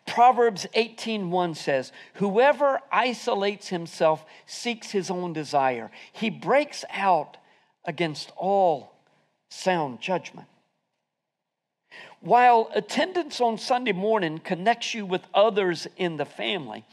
Proverbs 0.05 0.67
18:1 0.73 1.55
says, 1.55 1.91
"Whoever 2.15 2.81
isolates 2.91 3.69
himself 3.69 4.25
seeks 4.45 4.91
his 4.91 5.09
own 5.09 5.33
desire. 5.33 5.91
He 6.11 6.29
breaks 6.29 6.85
out 6.89 7.37
against 7.83 8.31
all 8.35 8.96
sound 9.49 10.01
judgment. 10.01 10.47
While 12.19 12.69
attendance 12.73 13.39
on 13.41 13.57
Sunday 13.57 13.91
morning 13.91 14.39
connects 14.39 14.93
you 14.93 15.05
with 15.05 15.21
others 15.33 15.87
in 15.97 16.17
the 16.17 16.25
family, 16.25 16.85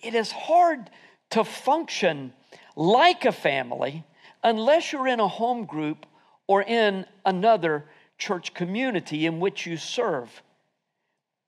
it 0.00 0.14
is 0.14 0.32
hard 0.32 0.90
to 1.30 1.44
function 1.44 2.32
like 2.74 3.24
a 3.24 3.32
family 3.32 4.04
unless 4.42 4.92
you're 4.92 5.08
in 5.08 5.20
a 5.20 5.28
home 5.28 5.64
group 5.64 6.06
or 6.46 6.62
in 6.62 7.06
another 7.24 7.84
church 8.18 8.54
community 8.54 9.26
in 9.26 9.40
which 9.40 9.66
you 9.66 9.76
serve. 9.76 10.42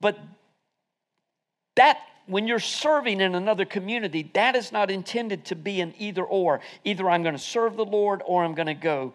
But 0.00 0.18
that 1.76 1.98
when 2.26 2.46
you're 2.46 2.58
serving 2.58 3.20
in 3.20 3.34
another 3.34 3.64
community, 3.64 4.30
that 4.34 4.56
is 4.56 4.72
not 4.72 4.90
intended 4.90 5.46
to 5.46 5.56
be 5.56 5.80
an 5.80 5.94
either 5.98 6.24
or. 6.24 6.60
Either 6.84 7.08
I'm 7.10 7.22
going 7.22 7.34
to 7.34 7.40
serve 7.40 7.76
the 7.76 7.84
Lord 7.84 8.22
or 8.24 8.44
I'm 8.44 8.54
going 8.54 8.66
to 8.66 8.74
go 8.74 9.12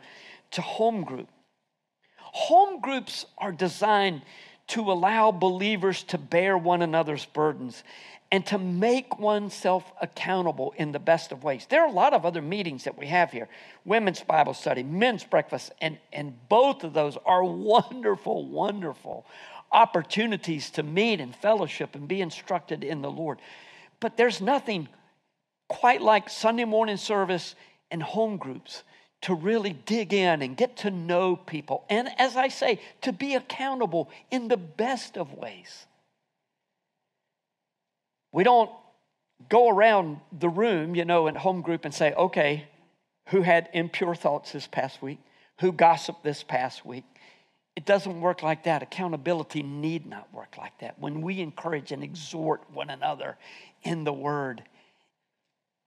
to 0.52 0.62
home 0.62 1.04
group. 1.04 1.28
Home 2.18 2.82
groups 2.82 3.26
are 3.38 3.52
designed 3.52 4.22
to 4.68 4.92
allow 4.92 5.32
believers 5.32 6.04
to 6.04 6.18
bear 6.18 6.58
one 6.58 6.82
another's 6.82 7.26
burdens 7.26 7.84
and 8.32 8.46
to 8.46 8.60
make 8.60 9.18
oneself 9.18 9.92
accountable 10.02 10.74
in 10.78 10.92
the 10.92 11.00
best 11.00 11.32
of 11.32 11.44
ways. 11.44 11.66
There 11.68 11.82
are 11.82 11.88
a 11.88 11.92
lot 11.92 12.14
of 12.14 12.26
other 12.26 12.42
meetings 12.42 12.84
that 12.84 12.98
we 12.98 13.08
have 13.08 13.32
here 13.32 13.48
women's 13.84 14.22
Bible 14.22 14.54
study, 14.54 14.84
men's 14.84 15.24
breakfast, 15.24 15.72
and, 15.82 15.98
and 16.14 16.36
both 16.48 16.84
of 16.84 16.94
those 16.94 17.18
are 17.26 17.44
wonderful, 17.44 18.48
wonderful 18.48 19.26
opportunities 19.72 20.70
to 20.72 20.84
meet 20.84 21.20
and 21.20 21.36
fellowship 21.36 21.96
and 21.96 22.08
be 22.08 22.22
instructed 22.22 22.84
in 22.84 23.02
the 23.02 23.12
Lord. 23.12 23.40
But 24.00 24.18
there's 24.18 24.42
nothing 24.42 24.88
quite 25.68 26.02
like 26.02 26.30
Sunday 26.30 26.66
morning 26.66 26.98
service 26.98 27.56
and 27.92 28.02
home 28.02 28.38
groups 28.38 28.84
to 29.22 29.36
really 29.36 29.74
dig 29.74 30.14
in 30.14 30.42
and 30.42 30.56
get 30.56 30.78
to 30.78 30.92
know 30.92 31.36
people. 31.36 31.84
And 31.90 32.10
as 32.18 32.36
I 32.36 32.48
say, 32.48 32.80
to 33.02 33.12
be 33.12 33.36
accountable 33.36 34.10
in 34.32 34.48
the 34.48 34.58
best 34.58 35.18
of 35.18 35.34
ways. 35.34 35.86
We 38.32 38.44
don't 38.44 38.70
go 39.50 39.70
around 39.70 40.20
the 40.38 40.50
room, 40.50 40.96
you 40.96 41.06
know, 41.06 41.28
in 41.28 41.36
home 41.36 41.62
group 41.62 41.86
and 41.86 41.94
say, 41.94 42.14
okay, 42.14 42.68
who 43.28 43.42
had 43.42 43.70
impure 43.74 44.16
thoughts 44.16 44.52
this 44.52 44.68
past 44.68 45.02
week? 45.02 45.20
Who 45.60 45.72
gossiped 45.72 46.24
this 46.24 46.44
past 46.44 46.86
week? 46.86 47.04
It 47.76 47.86
doesn't 47.86 48.22
work 48.22 48.44
like 48.44 48.64
that. 48.64 48.84
Accountability 48.84 49.64
need 49.64 50.06
not 50.06 50.34
work 50.34 50.58
like 50.58 50.78
that. 50.80 51.00
When 51.00 51.22
we 51.22 51.40
encourage 51.42 51.92
and 51.92 52.04
exhort 52.04 52.62
one 52.72 52.90
another 52.90 53.38
in 53.84 54.04
the 54.04 54.14
word, 54.14 54.64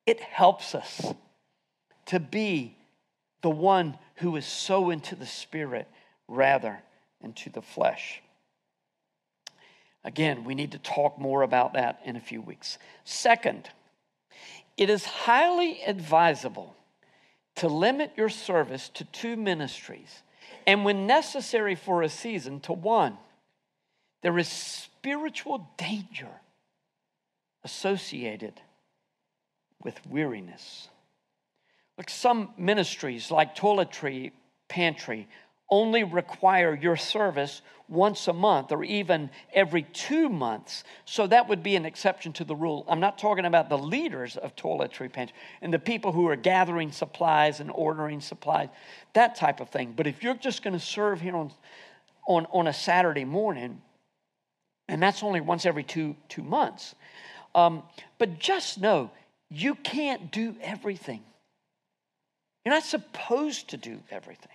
it 0.07 0.21
helps 0.21 0.75
us 0.75 1.13
to 2.07 2.21
be 2.21 2.77
the 3.43 3.51
one 3.51 3.99
who 4.17 4.37
is 4.37 4.47
so 4.47 4.91
into 4.91 5.15
the 5.15 5.27
spirit 5.27 5.89
rather 6.29 6.81
than 7.21 7.35
the 7.53 7.63
flesh. 7.63 8.23
Again, 10.05 10.45
we 10.45 10.55
need 10.55 10.73
to 10.73 10.79
talk 10.79 11.19
more 11.19 11.43
about 11.43 11.75
that 11.75 12.01
in 12.05 12.17
a 12.17 12.21
few 12.21 12.41
weeks. 12.41 12.79
Second, 13.05 13.69
it 14.77 14.91
is 14.91 15.05
highly 15.05 15.81
advisable 15.83 16.75
to 17.57 17.69
limit 17.69 18.13
your 18.17 18.29
service 18.29 18.89
to 18.89 19.05
two 19.05 19.37
ministries, 19.37 20.23
and 20.67 20.85
when 20.85 21.07
necessary 21.07 21.75
for 21.75 22.03
a 22.03 22.09
season, 22.09 22.61
to 22.61 22.73
one. 22.73 23.19
There 24.23 24.39
is 24.39 24.49
spiritual 24.49 25.69
danger 25.77 26.29
associated 27.65 28.61
with 29.83 30.01
weariness. 30.07 30.89
Look, 32.03 32.11
some 32.11 32.49
ministries 32.59 33.31
like 33.31 33.55
Toiletry 33.55 34.33
Pantry 34.69 35.29
only 35.71 36.03
require 36.03 36.75
your 36.75 36.97
service 36.97 37.63
once 37.89 38.27
a 38.27 38.33
month 38.33 38.73
or 38.73 38.83
even 38.83 39.31
every 39.55 39.83
two 39.85 40.29
months. 40.29 40.83
So 41.05 41.29
that 41.29 41.49
would 41.49 41.63
be 41.63 41.77
an 41.77 41.87
exception 41.87 42.33
to 42.33 42.45
the 42.45 42.57
rule. 42.57 42.85
I'm 42.89 42.99
not 42.99 43.19
talking 43.19 43.45
about 43.45 43.69
the 43.69 43.79
leaders 43.79 44.37
of 44.37 44.57
toiletry 44.57 45.13
pantry 45.13 45.37
and 45.61 45.73
the 45.73 45.79
people 45.79 46.11
who 46.11 46.27
are 46.27 46.35
gathering 46.35 46.91
supplies 46.91 47.61
and 47.61 47.71
ordering 47.71 48.21
supplies, 48.21 48.71
that 49.13 49.37
type 49.37 49.61
of 49.61 49.69
thing. 49.69 49.93
But 49.97 50.09
if 50.09 50.25
you're 50.25 50.35
just 50.35 50.65
going 50.65 50.75
to 50.75 50.85
serve 50.85 51.21
here 51.21 51.37
on, 51.37 51.53
on, 52.27 52.47
on 52.51 52.67
a 52.67 52.73
Saturday 52.73 53.25
morning, 53.25 53.81
and 54.89 55.01
that's 55.01 55.23
only 55.23 55.41
once 55.41 55.67
every 55.67 55.85
two, 55.85 56.17
two 56.29 56.43
months, 56.43 56.97
um, 57.55 57.85
but 58.19 58.41
just 58.41 58.81
know 58.81 59.13
you 59.51 59.77
can't 59.77 60.33
do 60.33 60.57
everything. 60.63 61.23
You're 62.65 62.75
not 62.75 62.85
supposed 62.85 63.69
to 63.69 63.77
do 63.77 64.01
everything. 64.11 64.53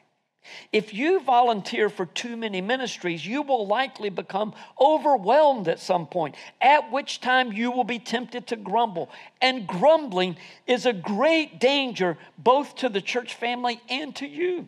If 0.72 0.94
you 0.94 1.20
volunteer 1.20 1.90
for 1.90 2.06
too 2.06 2.38
many 2.38 2.62
ministries, 2.62 3.26
you 3.26 3.42
will 3.42 3.68
likely 3.68 4.10
become 4.10 4.54
overwhelmed 4.80 5.68
at 5.68 5.80
some 5.80 6.08
point, 6.08 6.36
at 6.62 6.92
which 6.92 7.20
time 7.20 7.52
you 7.52 7.72
will 7.72 7.84
be 7.84 8.00
tempted 8.00 8.48
to 8.48 8.56
grumble. 8.56 9.10
And 9.42 9.68
grumbling 9.68 10.38
is 10.66 10.86
a 10.86 10.94
great 10.94 11.60
danger 11.60 12.18
both 12.38 12.76
to 12.78 12.90
the 12.90 13.02
church 13.02 13.36
family 13.36 13.82
and 13.90 14.16
to 14.18 14.28
you. 14.28 14.68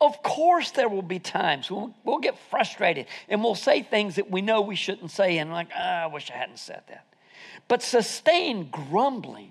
Of 0.00 0.22
course, 0.22 0.70
there 0.70 0.88
will 0.88 1.02
be 1.02 1.18
times 1.18 1.70
we'll, 1.70 1.92
we'll 2.04 2.20
get 2.20 2.38
frustrated 2.50 3.06
and 3.28 3.42
we'll 3.42 3.56
say 3.56 3.82
things 3.82 4.16
that 4.16 4.30
we 4.30 4.42
know 4.42 4.60
we 4.60 4.76
shouldn't 4.76 5.10
say, 5.10 5.38
and 5.38 5.50
like, 5.50 5.68
oh, 5.76 5.80
I 5.80 6.06
wish 6.06 6.30
I 6.30 6.34
hadn't 6.34 6.60
said 6.60 6.82
that. 6.88 7.04
But 7.66 7.82
sustained 7.82 8.70
grumbling 8.70 9.50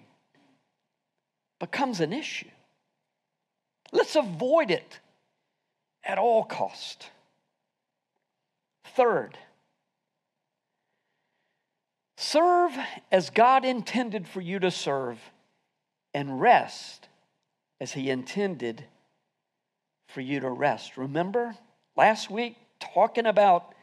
becomes 1.60 2.00
an 2.00 2.14
issue. 2.14 2.50
Let's 3.92 4.16
avoid 4.16 4.72
it 4.72 5.00
at 6.04 6.18
all 6.18 6.44
cost. 6.44 7.10
Third, 8.96 9.38
serve 12.18 12.78
as 13.12 13.30
God 13.30 13.64
intended 13.64 14.28
for 14.28 14.42
you 14.42 14.60
to 14.60 14.72
serve 14.72 15.20
and 16.14 16.42
rest 16.42 17.08
as 17.80 17.94
he 17.94 18.10
intended 18.10 18.86
for 20.08 20.22
you 20.22 20.40
to 20.40 20.50
rest. 20.50 20.98
Remember 20.98 21.56
last 21.96 22.32
week 22.32 22.56
talking 22.80 23.26
about 23.26 23.74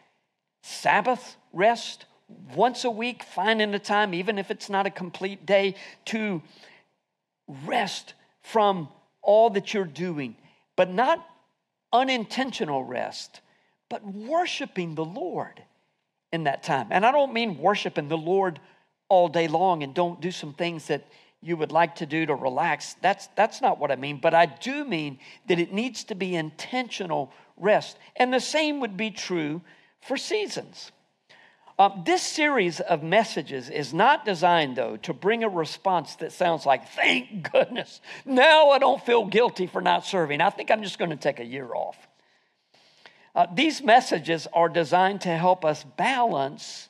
Sabbath 0.62 1.36
rest? 1.52 2.06
Once 2.54 2.84
a 2.84 2.90
week, 2.90 3.22
finding 3.22 3.74
a 3.74 3.78
time, 3.78 4.14
even 4.14 4.38
if 4.38 4.50
it's 4.50 4.70
not 4.70 4.86
a 4.86 4.90
complete 4.90 5.44
day, 5.44 5.74
to 6.06 6.42
rest 7.48 8.14
from 8.42 8.88
all 9.22 9.50
that 9.50 9.74
you're 9.74 9.84
doing, 9.84 10.36
but 10.76 10.90
not 10.90 11.24
unintentional 11.92 12.84
rest, 12.84 13.40
but 13.88 14.04
worshiping 14.04 14.94
the 14.94 15.04
Lord 15.04 15.62
in 16.32 16.44
that 16.44 16.62
time. 16.62 16.88
And 16.90 17.06
I 17.06 17.12
don't 17.12 17.32
mean 17.32 17.58
worshiping 17.58 18.08
the 18.08 18.18
Lord 18.18 18.60
all 19.08 19.28
day 19.28 19.48
long 19.48 19.82
and 19.82 19.94
don't 19.94 20.20
do 20.20 20.30
some 20.30 20.52
things 20.52 20.88
that 20.88 21.06
you 21.40 21.56
would 21.56 21.72
like 21.72 21.96
to 21.96 22.06
do 22.06 22.26
to 22.26 22.34
relax. 22.34 22.96
That's, 23.02 23.28
that's 23.36 23.60
not 23.60 23.78
what 23.78 23.92
I 23.92 23.96
mean, 23.96 24.18
but 24.18 24.34
I 24.34 24.46
do 24.46 24.84
mean 24.84 25.18
that 25.46 25.58
it 25.58 25.72
needs 25.72 26.04
to 26.04 26.14
be 26.14 26.34
intentional 26.34 27.30
rest. 27.56 27.98
And 28.16 28.32
the 28.32 28.40
same 28.40 28.80
would 28.80 28.96
be 28.96 29.10
true 29.10 29.60
for 30.00 30.16
seasons. 30.16 30.90
Uh, 31.76 31.90
this 32.04 32.22
series 32.22 32.78
of 32.78 33.02
messages 33.02 33.68
is 33.68 33.92
not 33.92 34.24
designed, 34.24 34.76
though, 34.76 34.96
to 34.98 35.12
bring 35.12 35.42
a 35.42 35.48
response 35.48 36.14
that 36.16 36.32
sounds 36.32 36.64
like, 36.64 36.88
thank 36.90 37.50
goodness, 37.50 38.00
now 38.24 38.70
I 38.70 38.78
don't 38.78 39.04
feel 39.04 39.24
guilty 39.24 39.66
for 39.66 39.80
not 39.80 40.06
serving. 40.06 40.40
I 40.40 40.50
think 40.50 40.70
I'm 40.70 40.84
just 40.84 40.98
going 40.98 41.10
to 41.10 41.16
take 41.16 41.40
a 41.40 41.44
year 41.44 41.74
off. 41.74 41.96
Uh, 43.34 43.46
these 43.52 43.82
messages 43.82 44.46
are 44.52 44.68
designed 44.68 45.22
to 45.22 45.36
help 45.36 45.64
us 45.64 45.82
balance 45.96 46.88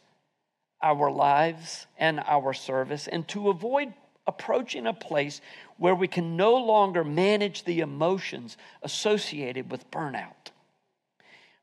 our 0.82 1.10
lives 1.10 1.86
and 1.96 2.20
our 2.20 2.52
service 2.52 3.08
and 3.08 3.26
to 3.28 3.48
avoid 3.48 3.94
approaching 4.26 4.86
a 4.86 4.92
place 4.92 5.40
where 5.78 5.94
we 5.94 6.08
can 6.08 6.36
no 6.36 6.56
longer 6.56 7.02
manage 7.02 7.64
the 7.64 7.80
emotions 7.80 8.58
associated 8.82 9.70
with 9.70 9.90
burnout. 9.90 10.50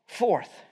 Fourth, 0.06 0.64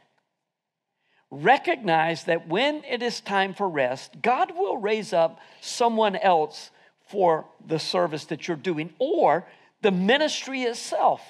recognize 1.30 2.24
that 2.24 2.48
when 2.48 2.82
it 2.84 3.02
is 3.02 3.20
time 3.20 3.54
for 3.54 3.68
rest, 3.68 4.20
God 4.20 4.52
will 4.56 4.78
raise 4.78 5.12
up 5.12 5.38
someone 5.60 6.16
else 6.16 6.70
for 7.08 7.46
the 7.64 7.78
service 7.78 8.24
that 8.26 8.48
you're 8.48 8.56
doing, 8.56 8.92
or 8.98 9.46
the 9.82 9.90
ministry 9.90 10.62
itself 10.62 11.22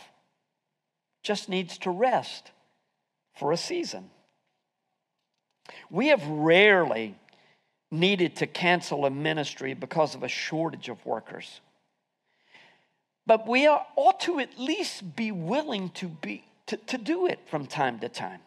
just 1.23 1.49
needs 1.49 1.79
to 1.79 1.91
rest 1.91 2.51
for 3.39 3.53
a 3.53 3.57
season. 3.57 4.11
We 5.91 6.09
have 6.09 6.27
rarely 6.27 7.17
needed 7.91 8.37
to 8.37 8.47
cancel 8.47 9.05
a 9.05 9.11
ministry 9.11 9.75
because 9.75 10.15
of 10.15 10.23
a 10.23 10.29
shortage 10.29 10.89
of 10.89 11.05
workers. 11.05 11.61
But 13.27 13.47
we 13.47 13.69
ought 13.69 14.21
to 14.21 14.41
at 14.41 14.59
least 14.59 15.17
be 15.17 15.31
willing 15.31 15.91
to, 15.91 16.09
be, 16.09 16.45
to, 16.67 16.77
to 16.77 16.99
do 16.99 17.27
it 17.27 17.41
from 17.49 17.67
time 17.67 17.99
to 18.01 18.09
time 18.09 18.41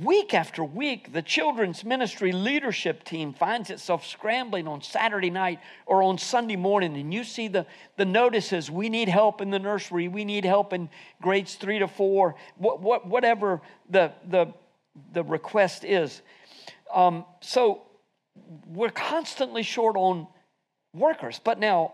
week 0.00 0.32
after 0.32 0.64
week, 0.64 1.12
the 1.12 1.22
children's 1.22 1.84
ministry 1.84 2.32
leadership 2.32 3.04
team 3.04 3.34
finds 3.34 3.68
itself 3.68 4.06
scrambling 4.06 4.66
on 4.66 4.80
Saturday 4.80 5.28
night 5.28 5.60
or 5.86 6.02
on 6.02 6.16
Sunday 6.16 6.56
morning, 6.56 6.96
and 6.96 7.12
you 7.12 7.24
see 7.24 7.48
the, 7.48 7.66
the 7.96 8.04
notices 8.04 8.70
we 8.70 8.88
need 8.88 9.08
help 9.08 9.40
in 9.40 9.50
the 9.50 9.58
nursery, 9.58 10.08
we 10.08 10.24
need 10.24 10.44
help 10.44 10.72
in 10.72 10.88
grades 11.20 11.56
three 11.56 11.78
to 11.78 11.88
four, 11.88 12.36
what, 12.56 12.80
what, 12.80 13.06
whatever 13.06 13.60
the, 13.90 14.12
the, 14.28 14.46
the 15.12 15.22
request 15.22 15.84
is. 15.84 16.22
Um, 16.92 17.24
so 17.40 17.82
we're 18.66 18.90
constantly 18.90 19.62
short 19.62 19.96
on 19.96 20.26
workers. 20.94 21.40
But 21.42 21.58
now, 21.58 21.92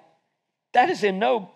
that 0.72 0.90
is 0.90 1.02
in 1.02 1.18
no 1.18 1.50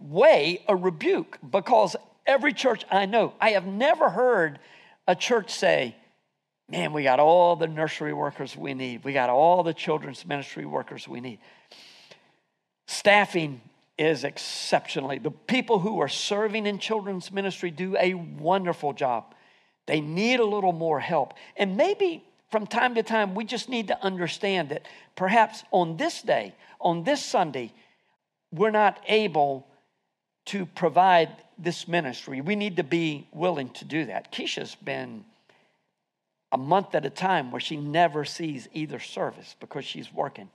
way 0.00 0.62
a 0.68 0.76
rebuke 0.76 1.38
because 1.48 1.96
every 2.26 2.52
church 2.52 2.84
I 2.90 3.06
know, 3.06 3.32
I 3.40 3.50
have 3.50 3.66
never 3.66 4.10
heard 4.10 4.58
a 5.06 5.14
church 5.14 5.50
say, 5.50 5.96
Man, 6.68 6.94
we 6.94 7.02
got 7.02 7.20
all 7.20 7.56
the 7.56 7.66
nursery 7.66 8.14
workers 8.14 8.56
we 8.56 8.72
need. 8.72 9.04
We 9.04 9.12
got 9.12 9.28
all 9.28 9.62
the 9.62 9.74
children's 9.74 10.24
ministry 10.24 10.64
workers 10.64 11.06
we 11.06 11.20
need. 11.20 11.38
Staffing 12.88 13.60
is 13.98 14.24
exceptionally, 14.24 15.18
the 15.18 15.30
people 15.30 15.78
who 15.78 16.00
are 16.00 16.08
serving 16.08 16.66
in 16.66 16.78
children's 16.78 17.30
ministry 17.30 17.70
do 17.70 17.96
a 17.98 18.14
wonderful 18.14 18.92
job. 18.92 19.34
They 19.86 20.00
need 20.00 20.40
a 20.40 20.44
little 20.44 20.72
more 20.72 21.00
help. 21.00 21.34
And 21.56 21.76
maybe 21.76 22.24
from 22.50 22.66
time 22.66 22.94
to 22.94 23.02
time, 23.02 23.34
we 23.34 23.44
just 23.44 23.68
need 23.68 23.88
to 23.88 24.02
understand 24.02 24.70
that 24.70 24.86
perhaps 25.16 25.62
on 25.70 25.96
this 25.96 26.22
day, 26.22 26.54
on 26.80 27.04
this 27.04 27.22
Sunday, 27.22 27.72
we're 28.52 28.70
not 28.70 29.00
able 29.06 29.66
to 30.46 30.66
provide 30.66 31.30
this 31.58 31.88
ministry. 31.88 32.40
We 32.40 32.56
need 32.56 32.76
to 32.76 32.84
be 32.84 33.28
willing 33.32 33.70
to 33.70 33.84
do 33.84 34.06
that. 34.06 34.32
Keisha's 34.32 34.74
been 34.74 35.24
a 36.52 36.58
month 36.58 36.94
at 36.94 37.04
a 37.04 37.10
time 37.10 37.50
where 37.50 37.60
she 37.60 37.76
never 37.76 38.24
sees 38.24 38.68
either 38.72 38.98
service 38.98 39.56
because 39.58 39.84
she's 39.84 40.12
working 40.12 40.48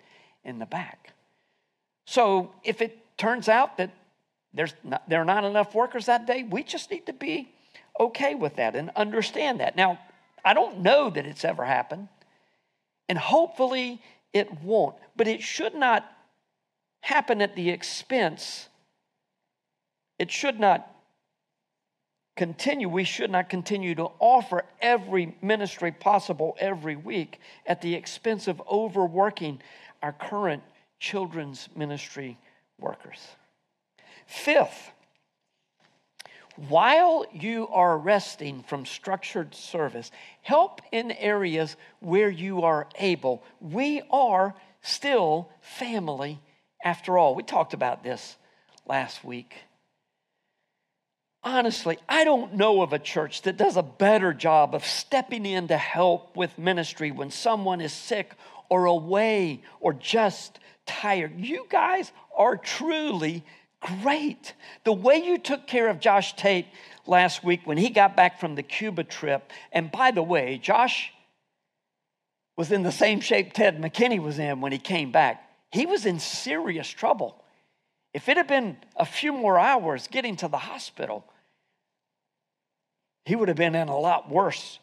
in 0.44 0.60
the 0.60 0.66
back. 0.66 1.14
So 2.06 2.54
if 2.64 2.82
it 2.82 2.98
turns 3.18 3.50
out 3.50 3.78
that 3.78 3.92
there's 4.54 4.74
not, 4.84 5.08
there 5.10 5.22
are 5.22 5.26
not 5.26 5.44
enough 5.44 5.76
workers 5.76 6.06
that 6.06 6.26
day, 6.26 6.44
we 6.44 6.64
just 6.64 6.90
need 6.90 7.06
to 7.06 7.14
be 7.14 7.50
okay 8.00 8.34
with 8.34 8.56
that 8.56 8.76
and 8.76 8.92
understand 8.96 9.60
that. 9.60 9.76
Now, 9.76 10.00
I 10.44 10.54
don't 10.54 10.80
know 10.80 11.10
that 11.10 11.26
it's 11.26 11.44
ever 11.44 11.66
happened, 11.66 12.08
and 13.10 13.18
hopefully 13.18 14.02
it 14.32 14.62
won't, 14.62 14.96
but 15.16 15.28
it 15.28 15.42
should 15.42 15.76
not 15.76 16.10
happen 17.02 17.42
at 17.42 17.56
the 17.56 17.70
expense 17.70 18.69
it 20.20 20.30
should 20.30 20.60
not 20.60 20.88
continue. 22.36 22.88
We 22.88 23.04
should 23.04 23.32
not 23.32 23.50
continue 23.50 23.96
to 23.96 24.10
offer 24.20 24.66
every 24.82 25.36
ministry 25.42 25.92
possible 25.92 26.56
every 26.60 26.96
week 26.96 27.40
at 27.66 27.82
the 27.82 27.96
expense 27.96 28.48
of 28.48 28.62
overworking 28.70 29.62
our 30.04 30.14
current 30.14 30.64
children's 31.00 31.68
ministry 31.76 32.38
workers. 32.80 33.20
Fifth, 34.26 34.92
while 36.68 37.26
you 37.34 37.68
are 37.70 37.98
resting 37.98 38.64
from 38.64 38.86
structured 38.86 39.56
service, 39.56 40.12
help 40.42 40.82
in 40.92 41.12
areas 41.12 41.76
where 42.00 42.30
you 42.30 42.64
are 42.64 42.88
able. 42.98 43.44
We 43.62 44.02
are 44.12 44.54
still 44.82 45.50
family 45.62 46.40
after 46.84 47.18
all. 47.18 47.36
We 47.36 47.44
talked 47.44 47.74
about 47.74 48.04
this 48.04 48.36
last 48.86 49.24
week. 49.24 49.56
Honestly, 51.44 51.98
I 52.08 52.24
don't 52.24 52.56
know 52.56 52.82
of 52.82 52.94
a 52.94 53.00
church 53.00 53.44
that 53.44 53.58
does 53.58 53.78
a 53.78 53.84
better 53.84 54.34
job 54.34 54.76
of 54.76 54.86
stepping 54.86 55.46
in 55.46 55.68
to 55.70 55.78
help 55.78 56.36
with 56.36 56.58
ministry 56.58 57.12
when 57.12 57.32
someone 57.32 57.82
is 57.82 57.94
sick 57.94 58.34
or 58.70 58.86
away 58.86 59.62
or 59.80 59.94
just 59.94 60.60
tired. 60.86 61.34
You 61.38 61.66
guys 61.70 62.12
are 62.38 62.58
truly 62.58 63.44
great. 63.82 64.54
The 64.84 64.94
way 64.94 65.18
you 65.18 65.38
took 65.38 65.68
care 65.68 65.88
of 65.88 66.00
Josh 66.00 66.36
Tate 66.36 66.68
last 67.08 67.44
week 67.44 67.62
when 67.66 67.78
he 67.78 67.90
got 67.90 68.16
back 68.16 68.40
from 68.40 68.56
the 68.56 68.64
Cuba 68.64 69.04
trip, 69.04 69.52
and 69.72 69.92
by 69.92 70.12
the 70.12 70.24
way, 70.24 70.58
Josh 70.58 71.12
was 72.58 72.72
in 72.72 72.84
the 72.84 72.92
same 72.92 73.22
shape 73.22 73.54
Ted 73.54 73.82
McKinney 73.82 74.22
was 74.22 74.38
in 74.38 74.60
when 74.60 74.72
he 74.72 74.78
came 74.78 75.12
back. 75.12 75.44
He 75.72 75.86
was 75.86 76.06
in 76.06 76.20
serious 76.20 76.90
trouble. 76.90 77.42
If 78.14 78.28
it 78.28 78.38
had 78.38 78.48
been 78.48 78.78
a 78.96 79.06
few 79.06 79.32
more 79.34 79.60
hours 79.60 80.08
getting 80.08 80.36
to 80.38 80.48
the 80.48 80.58
hospital, 80.58 81.26
he 83.26 83.36
would 83.36 83.48
have 83.48 83.58
been 83.58 83.76
in 83.76 83.88
a 83.88 83.98
lot 83.98 84.30
worse 84.30 84.80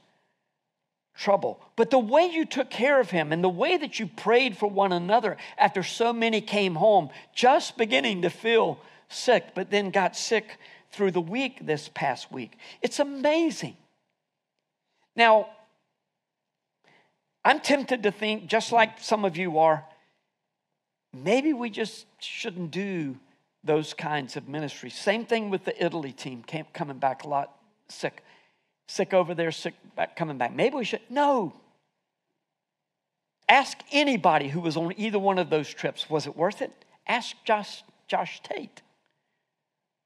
trouble. 1.17 1.61
But 1.77 1.91
the 1.91 1.99
way 1.99 2.27
you 2.27 2.45
took 2.45 2.71
care 2.71 3.01
of 3.01 3.11
him 3.11 3.33
and 3.33 3.43
the 3.43 3.49
way 3.49 3.77
that 3.77 3.99
you 3.99 4.07
prayed 4.07 4.57
for 4.57 4.69
one 4.69 4.93
another 4.93 5.37
after 5.59 5.83
so 5.83 6.13
many 6.13 6.41
came 6.41 6.75
home, 6.75 7.11
just 7.35 7.77
beginning 7.77 8.23
to 8.23 8.31
feel 8.31 8.79
sick, 9.09 9.55
but 9.55 9.71
then 9.71 9.91
got 9.91 10.17
sick 10.17 10.59
through 10.93 11.11
the 11.11 11.21
week 11.21 11.67
this 11.67 11.91
past 11.95 12.31
week, 12.31 12.57
it's 12.83 13.01
amazing. 13.01 13.77
Now, 15.15 15.49
I'm 17.45 17.61
tempted 17.61 18.03
to 18.03 18.11
think, 18.11 18.47
just 18.47 18.73
like 18.73 19.01
some 19.01 19.25
of 19.25 19.37
you 19.37 19.59
are, 19.59 19.85
maybe 21.23 21.53
we 21.53 21.71
just 21.71 22.07
shouldn't 22.19 22.71
do 22.71 23.17
those 23.65 23.95
kinds 23.95 24.37
of 24.37 24.49
ministries. 24.49 24.95
Same 24.95 25.25
thing 25.25 25.51
with 25.51 25.65
the 25.65 25.85
Italy 25.85 26.13
team, 26.13 26.43
came, 26.43 26.67
coming 26.73 26.99
back 26.99 27.25
a 27.25 27.29
lot 27.29 27.53
sick. 27.89 28.23
Sick 28.89 29.13
over 29.13 29.35
there, 29.35 29.51
sick 29.51 29.75
back, 29.97 30.17
coming 30.17 30.39
back. 30.39 30.55
Maybe 30.55 30.77
we 30.77 30.85
should. 30.85 31.01
No. 31.11 31.53
Ask 33.49 33.79
anybody 33.93 34.49
who 34.49 34.61
was 34.61 34.77
on 34.77 34.93
either 34.97 35.19
one 35.19 35.39
of 35.39 35.51
those 35.51 35.73
trips, 35.73 36.09
was 36.09 36.27
it 36.27 36.37
worth 36.37 36.63
it? 36.63 36.73
Ask 37.07 37.37
Josh, 37.45 37.83
Josh 38.09 38.41
Tate. 38.43 38.83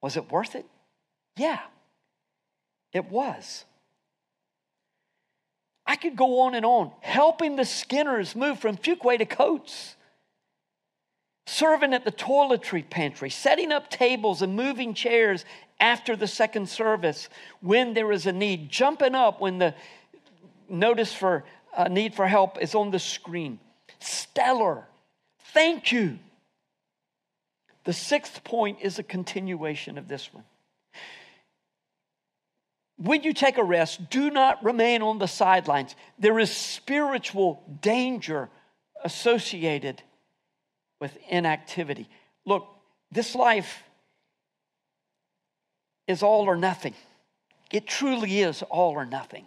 Was 0.02 0.16
it 0.16 0.30
worth 0.30 0.54
it? 0.54 0.66
Yeah, 1.36 1.60
it 2.92 3.10
was. 3.10 3.64
I 5.86 5.96
could 5.96 6.16
go 6.16 6.40
on 6.40 6.54
and 6.54 6.64
on, 6.64 6.92
helping 7.00 7.56
the 7.56 7.64
Skinners 7.64 8.36
move 8.36 8.58
from 8.58 8.76
Fuquay 8.76 9.18
to 9.18 9.26
Coats 9.26 9.96
serving 11.46 11.94
at 11.94 12.04
the 12.04 12.12
toiletry 12.12 12.88
pantry, 12.88 13.30
setting 13.30 13.72
up 13.72 13.90
tables 13.90 14.42
and 14.42 14.54
moving 14.54 14.94
chairs 14.94 15.44
after 15.80 16.14
the 16.14 16.26
second 16.26 16.68
service 16.68 17.28
when 17.60 17.94
there 17.94 18.12
is 18.12 18.26
a 18.26 18.32
need, 18.32 18.68
jumping 18.68 19.14
up 19.14 19.40
when 19.40 19.58
the 19.58 19.74
notice 20.68 21.12
for 21.12 21.44
a 21.76 21.88
need 21.88 22.14
for 22.14 22.26
help 22.26 22.60
is 22.60 22.74
on 22.74 22.90
the 22.90 22.98
screen. 22.98 23.58
Stellar. 23.98 24.86
Thank 25.52 25.92
you. 25.92 26.18
The 27.84 27.92
sixth 27.92 28.44
point 28.44 28.78
is 28.82 28.98
a 28.98 29.02
continuation 29.02 29.98
of 29.98 30.08
this 30.08 30.32
one. 30.32 30.44
When 32.98 33.22
you 33.22 33.32
take 33.32 33.56
a 33.56 33.64
rest, 33.64 34.10
do 34.10 34.30
not 34.30 34.62
remain 34.62 35.00
on 35.00 35.18
the 35.18 35.26
sidelines. 35.26 35.96
There 36.18 36.38
is 36.38 36.50
spiritual 36.50 37.62
danger 37.80 38.50
associated 39.02 40.02
with 41.00 41.16
inactivity. 41.28 42.08
Look, 42.44 42.68
this 43.10 43.34
life 43.34 43.82
is 46.06 46.22
all 46.22 46.44
or 46.44 46.56
nothing. 46.56 46.94
It 47.72 47.86
truly 47.86 48.40
is 48.40 48.62
all 48.62 48.92
or 48.92 49.06
nothing. 49.06 49.44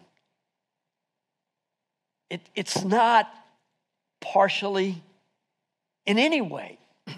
It, 2.29 2.41
it's 2.55 2.83
not 2.83 3.29
partially 4.21 5.01
in 6.05 6.17
any 6.17 6.41
way. 6.41 6.79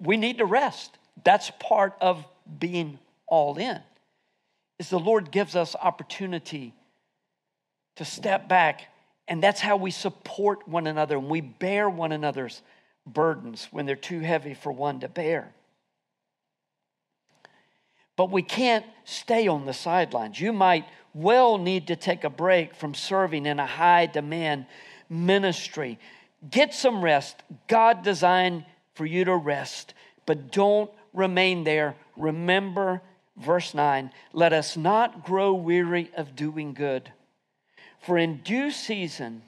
we 0.00 0.16
need 0.16 0.38
to 0.38 0.44
rest. 0.44 0.96
That's 1.24 1.50
part 1.58 1.94
of 2.00 2.24
being 2.58 2.98
all 3.26 3.56
in. 3.56 3.80
Is 4.78 4.88
the 4.88 4.98
Lord 4.98 5.30
gives 5.30 5.56
us 5.56 5.74
opportunity 5.74 6.74
to 7.96 8.04
step 8.04 8.48
back, 8.48 8.82
and 9.28 9.42
that's 9.42 9.60
how 9.60 9.76
we 9.76 9.90
support 9.90 10.66
one 10.66 10.86
another 10.86 11.16
and 11.16 11.28
we 11.28 11.40
bear 11.40 11.88
one 11.90 12.12
another's 12.12 12.62
burdens 13.06 13.68
when 13.70 13.86
they're 13.86 13.96
too 13.96 14.20
heavy 14.20 14.54
for 14.54 14.72
one 14.72 15.00
to 15.00 15.08
bear. 15.08 15.52
But 18.16 18.30
we 18.30 18.42
can't 18.42 18.84
stay 19.04 19.48
on 19.48 19.66
the 19.66 19.72
sidelines. 19.72 20.40
You 20.40 20.52
might 20.52 20.84
well 21.14 21.58
need 21.58 21.86
to 21.88 21.96
take 21.96 22.24
a 22.24 22.30
break 22.30 22.74
from 22.74 22.94
serving 22.94 23.46
in 23.46 23.58
a 23.58 23.66
high 23.66 24.06
demand 24.06 24.66
ministry. 25.08 25.98
Get 26.48 26.74
some 26.74 27.02
rest. 27.02 27.42
God 27.66 28.02
designed 28.02 28.64
for 28.94 29.06
you 29.06 29.24
to 29.24 29.36
rest, 29.36 29.94
but 30.26 30.52
don't 30.52 30.90
remain 31.12 31.64
there. 31.64 31.96
Remember 32.16 33.02
verse 33.36 33.74
9 33.74 34.10
let 34.32 34.52
us 34.52 34.76
not 34.76 35.24
grow 35.24 35.54
weary 35.54 36.10
of 36.16 36.36
doing 36.36 36.74
good, 36.74 37.10
for 38.00 38.18
in 38.18 38.38
due 38.38 38.70
season 38.70 39.42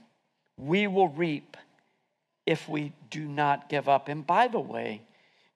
we 0.56 0.86
will 0.86 1.08
reap 1.08 1.56
if 2.46 2.68
we 2.68 2.92
do 3.10 3.24
not 3.26 3.68
give 3.68 3.88
up. 3.88 4.08
And 4.08 4.26
by 4.26 4.48
the 4.48 4.60
way, 4.60 5.02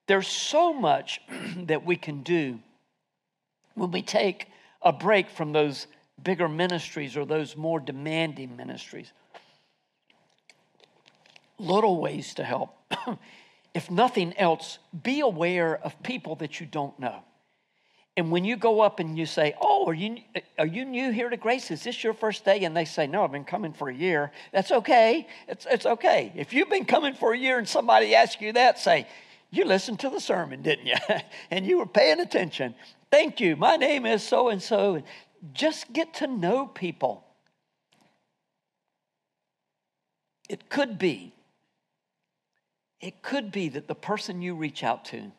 there's 0.07 0.27
so 0.27 0.73
much 0.73 1.21
that 1.65 1.85
we 1.85 1.95
can 1.95 2.23
do 2.23 2.59
when 3.75 3.91
we 3.91 4.01
take 4.01 4.47
a 4.81 4.91
break 4.91 5.29
from 5.29 5.51
those 5.51 5.87
bigger 6.21 6.49
ministries 6.49 7.15
or 7.15 7.25
those 7.25 7.55
more 7.55 7.79
demanding 7.79 8.55
ministries. 8.55 9.11
Little 11.59 11.99
ways 11.99 12.33
to 12.35 12.43
help. 12.43 12.75
if 13.73 13.91
nothing 13.91 14.35
else, 14.37 14.79
be 15.03 15.19
aware 15.19 15.77
of 15.77 16.01
people 16.03 16.35
that 16.37 16.59
you 16.59 16.65
don't 16.65 16.97
know. 16.99 17.23
And 18.17 18.31
when 18.31 18.43
you 18.43 18.57
go 18.57 18.81
up 18.81 18.99
and 18.99 19.15
you 19.15 19.27
say, 19.27 19.53
Oh, 19.61 19.85
are 19.85 19.93
you, 19.93 20.17
are 20.57 20.65
you 20.65 20.85
new 20.85 21.11
here 21.11 21.29
to 21.29 21.37
Grace? 21.37 21.69
Is 21.69 21.83
this 21.83 22.03
your 22.03 22.15
first 22.15 22.43
day? 22.43 22.63
And 22.63 22.75
they 22.75 22.83
say, 22.83 23.05
No, 23.05 23.23
I've 23.23 23.31
been 23.31 23.45
coming 23.45 23.73
for 23.73 23.89
a 23.89 23.93
year. 23.93 24.31
That's 24.51 24.71
okay. 24.71 25.27
It's, 25.47 25.67
it's 25.69 25.85
okay. 25.85 26.33
If 26.35 26.51
you've 26.51 26.69
been 26.69 26.85
coming 26.85 27.13
for 27.13 27.31
a 27.31 27.37
year 27.37 27.59
and 27.59 27.69
somebody 27.69 28.15
asks 28.15 28.41
you 28.41 28.53
that, 28.53 28.79
say, 28.79 29.07
You 29.51 29.65
listened 29.65 29.99
to 29.99 30.09
the 30.09 30.19
sermon, 30.19 30.63
didn't 30.63 30.87
you? 30.87 30.95
and 31.51 31.63
you 31.63 31.77
were 31.77 31.85
paying 31.85 32.19
attention. 32.19 32.73
Thank 33.11 33.39
you. 33.39 33.55
My 33.55 33.75
name 33.75 34.07
is 34.07 34.23
so 34.23 34.49
and 34.49 34.61
so. 34.61 35.03
Just 35.53 35.93
get 35.93 36.15
to 36.15 36.27
know 36.27 36.65
people. 36.65 37.23
It 40.49 40.69
could 40.69 40.97
be, 40.97 41.33
it 42.99 43.21
could 43.21 43.51
be 43.51 43.69
that 43.69 43.87
the 43.87 43.95
person 43.95 44.41
you 44.41 44.55
reach 44.55 44.83
out 44.83 45.05
to 45.05 45.31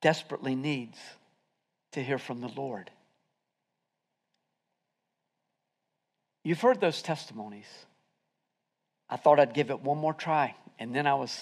desperately 0.00 0.54
needs 0.54 0.98
to 1.92 2.02
hear 2.02 2.18
from 2.18 2.40
the 2.40 2.48
Lord. 2.48 2.90
You've 6.42 6.60
heard 6.60 6.80
those 6.80 7.02
testimonies. 7.02 7.66
I 9.08 9.16
thought 9.16 9.40
I'd 9.40 9.54
give 9.54 9.70
it 9.70 9.80
one 9.80 9.98
more 9.98 10.14
try, 10.14 10.54
and 10.78 10.94
then 10.94 11.06
I 11.06 11.14
was, 11.14 11.38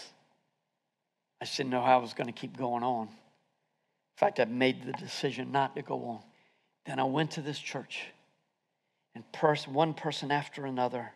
I 1.40 1.44
didn't 1.44 1.70
know 1.70 1.82
how 1.82 1.98
I 1.98 2.02
was 2.02 2.14
going 2.14 2.26
to 2.26 2.32
keep 2.32 2.56
going 2.56 2.82
on. 2.82 3.06
In 3.06 4.16
fact, 4.16 4.40
I 4.40 4.46
made 4.46 4.84
the 4.84 4.92
decision 4.92 5.52
not 5.52 5.76
to 5.76 5.82
go 5.82 6.04
on. 6.06 6.20
Then 6.86 6.98
I 6.98 7.04
went 7.04 7.32
to 7.32 7.42
this 7.42 7.58
church, 7.58 8.06
and 9.14 9.30
person, 9.32 9.74
one 9.74 9.94
person 9.94 10.32
after 10.32 10.64
another 10.64 11.12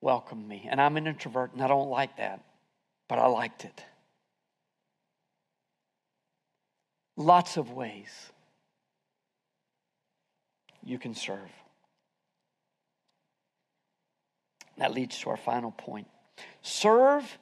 welcomed 0.00 0.48
me. 0.48 0.66
And 0.68 0.80
I'm 0.80 0.96
an 0.96 1.06
introvert, 1.06 1.52
and 1.52 1.62
I 1.62 1.68
don't 1.68 1.90
like 1.90 2.16
that, 2.16 2.40
but 3.08 3.18
I 3.18 3.26
liked 3.26 3.64
it. 3.64 3.84
Lots 7.16 7.56
of 7.56 7.70
ways 7.70 8.08
you 10.84 10.98
can 10.98 11.14
serve. 11.14 11.38
That 14.78 14.92
leads 14.92 15.18
to 15.20 15.30
our 15.30 15.36
final 15.36 15.70
point. 15.70 16.08
Serve 16.62 17.38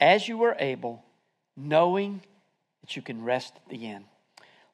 as 0.00 0.26
you 0.26 0.42
are 0.44 0.56
able, 0.58 1.04
knowing 1.56 2.22
that 2.80 2.96
you 2.96 3.02
can 3.02 3.22
rest 3.22 3.54
at 3.56 3.68
the 3.68 3.86
end. 3.86 4.04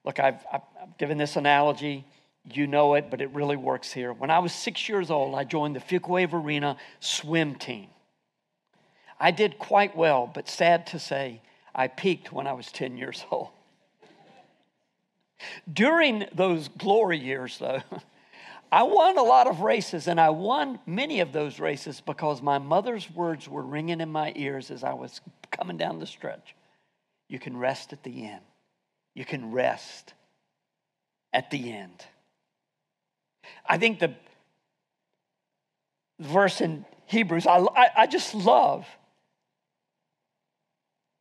Look, 0.05 0.21
I've, 0.21 0.45
I've 0.53 0.63
given 0.99 1.19
this 1.19 1.37
analogy. 1.37 2.05
You 2.51 2.67
know 2.67 2.95
it, 2.95 3.11
but 3.11 3.21
it 3.21 3.31
really 3.31 3.57
works 3.57 3.93
here. 3.93 4.13
When 4.13 4.31
I 4.31 4.39
was 4.39 4.53
six 4.53 4.89
years 4.89 5.11
old, 5.11 5.35
I 5.35 5.45
joined 5.45 5.75
the 5.75 5.81
Fuquay-Varina 5.81 6.77
swim 7.01 7.55
team. 7.55 7.89
I 9.19 9.31
did 9.31 9.59
quite 9.59 9.97
well, 9.97 10.31
but 10.33 10.49
sad 10.49 10.87
to 10.89 10.99
say, 10.99 11.41
I 11.75 11.89
peaked 11.89 12.33
when 12.33 12.47
I 12.47 12.53
was 12.53 12.71
10 12.71 12.99
years 12.99 13.25
old. 13.31 13.49
During 15.71 16.27
those 16.35 16.69
glory 16.69 17.19
years, 17.19 17.59
though, 17.59 17.83
I 18.73 18.83
won 18.83 19.19
a 19.19 19.23
lot 19.23 19.47
of 19.47 19.61
races, 19.61 20.09
and 20.09 20.21
I 20.21 20.31
won 20.31 20.81
many 20.87 21.21
of 21.21 21.33
those 21.33 21.61
races 21.61 22.01
because 22.01 22.43
my 22.43 22.59
mother's 22.59 23.09
words 23.11 23.49
were 23.49 23.63
ringing 23.63 24.01
in 24.01 24.11
my 24.11 24.33
ears 24.35 24.71
as 24.71 24.83
I 24.83 24.95
was 24.95 25.21
coming 25.53 25.77
down 25.77 26.01
the 26.01 26.07
stretch. 26.07 26.55
you 27.29 27.39
can 27.39 27.57
rest 27.57 27.93
at 27.93 28.03
the 28.03 28.27
end. 28.27 28.43
You 29.15 29.25
can 29.25 29.53
rest 29.53 30.13
at 31.33 31.51
the 31.51 31.73
end. 31.73 32.05
I 33.67 33.79
think 33.79 33.99
the 33.99 34.15
verse 36.19 36.61
in 36.61 36.85
Hebrews, 37.07 37.47
I, 37.47 37.59
I, 37.59 37.89
I 37.99 38.07
just 38.07 38.35
love 38.35 38.87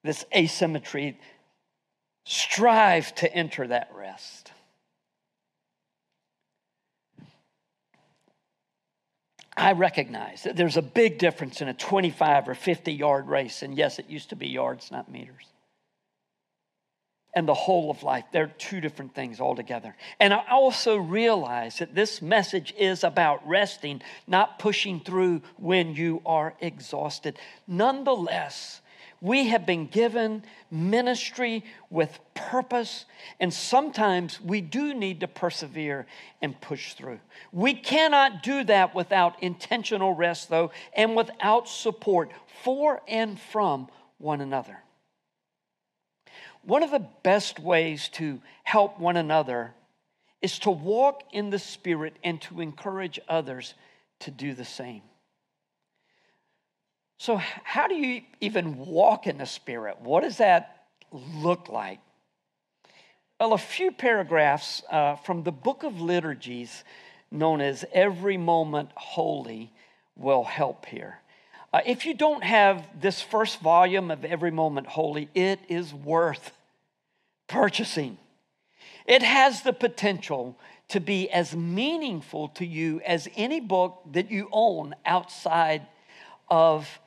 this 0.03 0.25
asymmetry. 0.35 1.19
Strive 2.25 3.13
to 3.15 3.33
enter 3.33 3.67
that 3.67 3.89
rest. 3.93 4.51
I 9.55 9.73
recognize 9.73 10.43
that 10.43 10.55
there's 10.55 10.77
a 10.77 10.81
big 10.81 11.19
difference 11.19 11.61
in 11.61 11.67
a 11.67 11.73
25 11.73 12.49
or 12.49 12.55
50 12.55 12.91
yard 12.91 13.27
race. 13.27 13.61
And 13.61 13.77
yes, 13.77 13.99
it 13.99 14.09
used 14.09 14.29
to 14.29 14.35
be 14.35 14.47
yards, 14.47 14.91
not 14.91 15.11
meters. 15.11 15.45
And 17.35 17.47
the 17.47 17.53
whole 17.53 17.89
of 17.89 18.03
life. 18.03 18.25
They're 18.31 18.53
two 18.57 18.79
different 18.79 19.15
things 19.15 19.39
altogether. 19.39 19.95
And 20.19 20.33
I 20.33 20.43
also 20.51 20.97
realize 20.97 21.79
that 21.79 21.95
this 21.95 22.21
message 22.21 22.73
is 22.77 23.03
about 23.03 23.47
resting, 23.47 24.01
not 24.27 24.59
pushing 24.59 24.99
through 24.99 25.41
when 25.57 25.95
you 25.95 26.21
are 26.25 26.53
exhausted. 26.59 27.39
Nonetheless, 27.67 28.81
we 29.23 29.47
have 29.47 29.65
been 29.65 29.87
given 29.87 30.43
ministry 30.69 31.63
with 31.89 32.19
purpose, 32.33 33.05
and 33.39 33.53
sometimes 33.53 34.41
we 34.41 34.59
do 34.59 34.93
need 34.93 35.21
to 35.21 35.29
persevere 35.29 36.05
and 36.41 36.59
push 36.59 36.93
through. 36.93 37.21
We 37.53 37.73
cannot 37.73 38.43
do 38.43 38.65
that 38.65 38.93
without 38.93 39.41
intentional 39.41 40.13
rest, 40.13 40.49
though, 40.49 40.71
and 40.93 41.15
without 41.15 41.69
support 41.69 42.31
for 42.63 43.01
and 43.07 43.39
from 43.39 43.87
one 44.17 44.41
another. 44.41 44.77
One 46.65 46.83
of 46.83 46.91
the 46.91 47.07
best 47.23 47.61
ways 47.61 48.09
to 48.09 48.41
help 48.63 48.99
one 48.99 49.15
another 49.15 49.73
is 50.41 50.59
to 50.59 50.69
walk 50.71 51.23
in 51.31 51.49
the 51.49 51.59
Spirit 51.59 52.17
and 52.25 52.41
to 52.41 52.59
encourage 52.59 53.21
others 53.29 53.73
to 54.19 54.31
do 54.31 54.53
the 54.53 54.65
same. 54.65 55.01
So, 57.23 57.37
how 57.37 57.87
do 57.87 57.95
you 57.95 58.21
even 58.41 58.77
walk 58.77 59.27
in 59.27 59.37
the 59.37 59.45
Spirit? 59.45 60.01
What 60.01 60.23
does 60.23 60.39
that 60.39 60.87
look 61.09 61.69
like? 61.69 62.01
Well, 63.39 63.53
a 63.53 63.57
few 63.57 63.93
paragraphs 63.93 64.83
uh, 64.91 65.15
from 65.15 65.43
the 65.43 65.51
book 65.53 65.83
of 65.83 66.01
liturgies 66.01 66.83
known 67.31 67.61
as 67.61 67.85
Every 67.93 68.35
Moment 68.35 68.89
Holy 68.95 69.71
will 70.17 70.43
help 70.43 70.85
here. 70.85 71.21
Uh, 71.71 71.79
if 71.85 72.05
you 72.05 72.13
don't 72.13 72.43
have 72.43 72.85
this 72.99 73.21
first 73.21 73.61
volume 73.61 74.11
of 74.11 74.25
Every 74.25 74.51
Moment 74.51 74.87
Holy, 74.87 75.29
it 75.33 75.61
is 75.69 75.93
worth 75.93 76.51
purchasing. 77.47 78.17
It 79.05 79.23
has 79.23 79.61
the 79.61 79.71
potential 79.71 80.59
to 80.89 80.99
be 80.99 81.29
as 81.29 81.55
meaningful 81.55 82.49
to 82.49 82.65
you 82.65 82.99
as 83.05 83.29
any 83.37 83.61
book 83.61 84.01
that 84.11 84.29
you 84.29 84.49
own 84.51 84.93
outside 85.05 85.87
of 86.49 86.99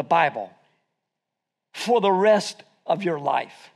the 0.00 0.04
Bible 0.04 0.50
for 1.74 2.00
the 2.00 2.10
rest 2.10 2.62
of 2.86 3.02
your 3.02 3.20
life. 3.20 3.68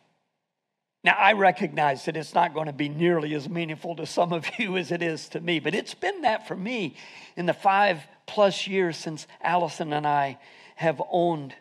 Now, 1.05 1.17
I 1.19 1.35
recognize 1.35 2.07
that 2.07 2.17
it's 2.17 2.33
not 2.33 2.55
going 2.55 2.65
to 2.65 2.73
be 2.73 2.89
nearly 2.89 3.35
as 3.35 3.47
meaningful 3.47 3.95
to 3.97 4.07
some 4.07 4.33
of 4.33 4.47
you 4.59 4.79
as 4.79 4.91
it 4.91 5.03
is 5.03 5.29
to 5.29 5.41
me, 5.41 5.61
but 5.61 5.75
it's 5.75 5.93
been 5.93 6.23
that 6.23 6.49
for 6.49 6.57
me 6.57 6.97
in 7.37 7.45
the 7.45 7.53
five 7.53 8.01
plus 8.27 8.67
years 8.67 8.97
since 8.97 9.27
Allison 9.43 9.93
and 9.93 10.07
I 10.07 10.39
have 10.77 11.03
owned 11.11 11.55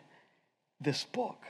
this 0.80 1.04
book. 1.04 1.44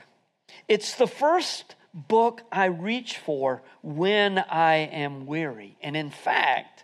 It's 0.67 0.95
the 0.95 1.07
first 1.07 1.75
book 1.93 2.41
I 2.51 2.65
reach 2.65 3.19
for 3.19 3.61
when 3.81 4.39
I 4.39 4.75
am 4.75 5.25
weary. 5.25 5.77
And 5.81 5.95
in 5.95 6.09
fact, 6.09 6.83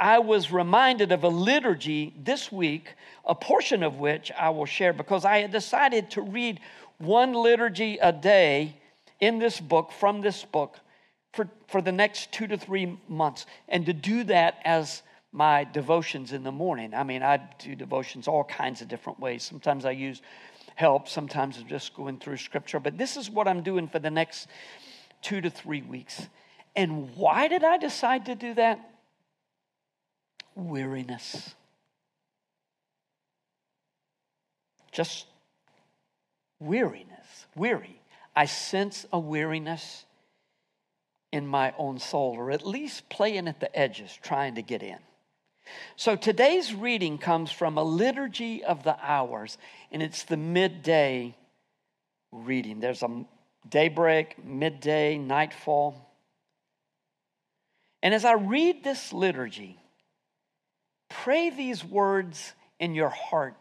I 0.00 0.18
was 0.18 0.50
reminded 0.50 1.12
of 1.12 1.24
a 1.24 1.28
liturgy 1.28 2.14
this 2.16 2.50
week, 2.50 2.94
a 3.26 3.34
portion 3.34 3.82
of 3.82 3.98
which 3.98 4.32
I 4.32 4.48
will 4.48 4.64
share 4.64 4.94
because 4.94 5.26
I 5.26 5.40
had 5.40 5.52
decided 5.52 6.10
to 6.12 6.22
read 6.22 6.58
one 6.96 7.34
liturgy 7.34 7.98
a 7.98 8.10
day 8.10 8.78
in 9.20 9.38
this 9.38 9.60
book, 9.60 9.92
from 9.92 10.22
this 10.22 10.42
book, 10.42 10.78
for, 11.34 11.50
for 11.68 11.82
the 11.82 11.92
next 11.92 12.32
two 12.32 12.46
to 12.46 12.56
three 12.56 12.98
months, 13.08 13.44
and 13.68 13.84
to 13.84 13.92
do 13.92 14.24
that 14.24 14.56
as 14.64 15.02
my 15.32 15.64
devotions 15.64 16.32
in 16.32 16.44
the 16.44 16.50
morning. 16.50 16.94
I 16.94 17.04
mean, 17.04 17.22
I 17.22 17.38
do 17.58 17.74
devotions 17.74 18.26
all 18.26 18.44
kinds 18.44 18.80
of 18.80 18.88
different 18.88 19.20
ways. 19.20 19.42
Sometimes 19.42 19.84
I 19.84 19.90
use 19.90 20.22
help, 20.76 21.08
sometimes 21.08 21.58
I'm 21.58 21.68
just 21.68 21.94
going 21.94 22.18
through 22.18 22.38
scripture, 22.38 22.80
but 22.80 22.96
this 22.96 23.18
is 23.18 23.28
what 23.28 23.46
I'm 23.46 23.62
doing 23.62 23.86
for 23.86 23.98
the 23.98 24.10
next 24.10 24.48
two 25.20 25.42
to 25.42 25.50
three 25.50 25.82
weeks. 25.82 26.26
And 26.74 27.14
why 27.16 27.48
did 27.48 27.64
I 27.64 27.76
decide 27.76 28.26
to 28.26 28.34
do 28.34 28.54
that? 28.54 28.80
Weariness. 30.68 31.54
Just 34.92 35.26
weariness, 36.58 37.46
weary. 37.56 38.00
I 38.34 38.46
sense 38.46 39.06
a 39.12 39.18
weariness 39.18 40.04
in 41.32 41.46
my 41.46 41.72
own 41.78 41.98
soul, 41.98 42.34
or 42.36 42.50
at 42.50 42.66
least 42.66 43.08
playing 43.08 43.48
at 43.48 43.60
the 43.60 43.76
edges, 43.76 44.16
trying 44.22 44.56
to 44.56 44.62
get 44.62 44.82
in. 44.82 44.98
So 45.96 46.16
today's 46.16 46.74
reading 46.74 47.18
comes 47.18 47.52
from 47.52 47.78
a 47.78 47.84
liturgy 47.84 48.64
of 48.64 48.82
the 48.82 48.96
hours, 49.00 49.58
and 49.92 50.02
it's 50.02 50.24
the 50.24 50.36
midday 50.36 51.36
reading. 52.32 52.80
There's 52.80 53.02
a 53.02 53.24
daybreak, 53.68 54.44
midday, 54.44 55.18
nightfall. 55.18 56.08
And 58.02 58.14
as 58.14 58.24
I 58.24 58.32
read 58.32 58.82
this 58.82 59.12
liturgy, 59.12 59.79
Pray 61.24 61.50
these 61.50 61.84
words 61.84 62.54
in 62.78 62.94
your 62.94 63.10
heart 63.10 63.54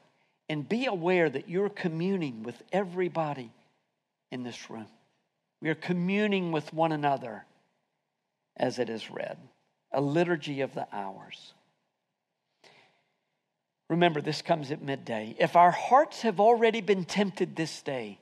and 0.48 0.68
be 0.68 0.86
aware 0.86 1.30
that 1.30 1.50
you're 1.50 1.68
communing 1.68 2.42
with 2.44 2.62
everybody 2.72 3.52
in 4.32 4.44
this 4.44 4.70
room. 4.70 4.88
We 5.62 5.68
are 5.70 5.76
communing 5.76 6.54
with 6.54 6.74
one 6.74 6.94
another 6.94 7.44
as 8.56 8.80
it 8.80 8.90
is 8.90 9.12
read, 9.12 9.38
a 9.92 10.00
liturgy 10.00 10.62
of 10.62 10.74
the 10.74 10.88
hours. 10.94 11.54
Remember, 13.90 14.22
this 14.22 14.42
comes 14.42 14.72
at 14.72 14.82
midday. 14.82 15.36
If 15.38 15.58
our 15.58 15.72
hearts 15.72 16.22
have 16.22 16.40
already 16.40 16.80
been 16.80 17.04
tempted 17.04 17.58
this 17.58 17.82
day 17.82 18.20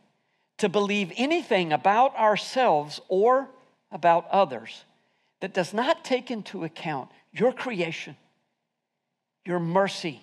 to 0.58 0.68
believe 0.68 1.12
anything 1.16 1.74
about 1.74 2.16
ourselves 2.16 3.00
or 3.08 3.50
about 3.92 4.28
others 4.30 4.84
that 5.42 5.54
does 5.54 5.76
not 5.76 6.04
take 6.04 6.32
into 6.32 6.64
account 6.64 7.10
your 7.32 7.52
creation, 7.54 8.16
your 9.48 9.60
mercy, 9.62 10.22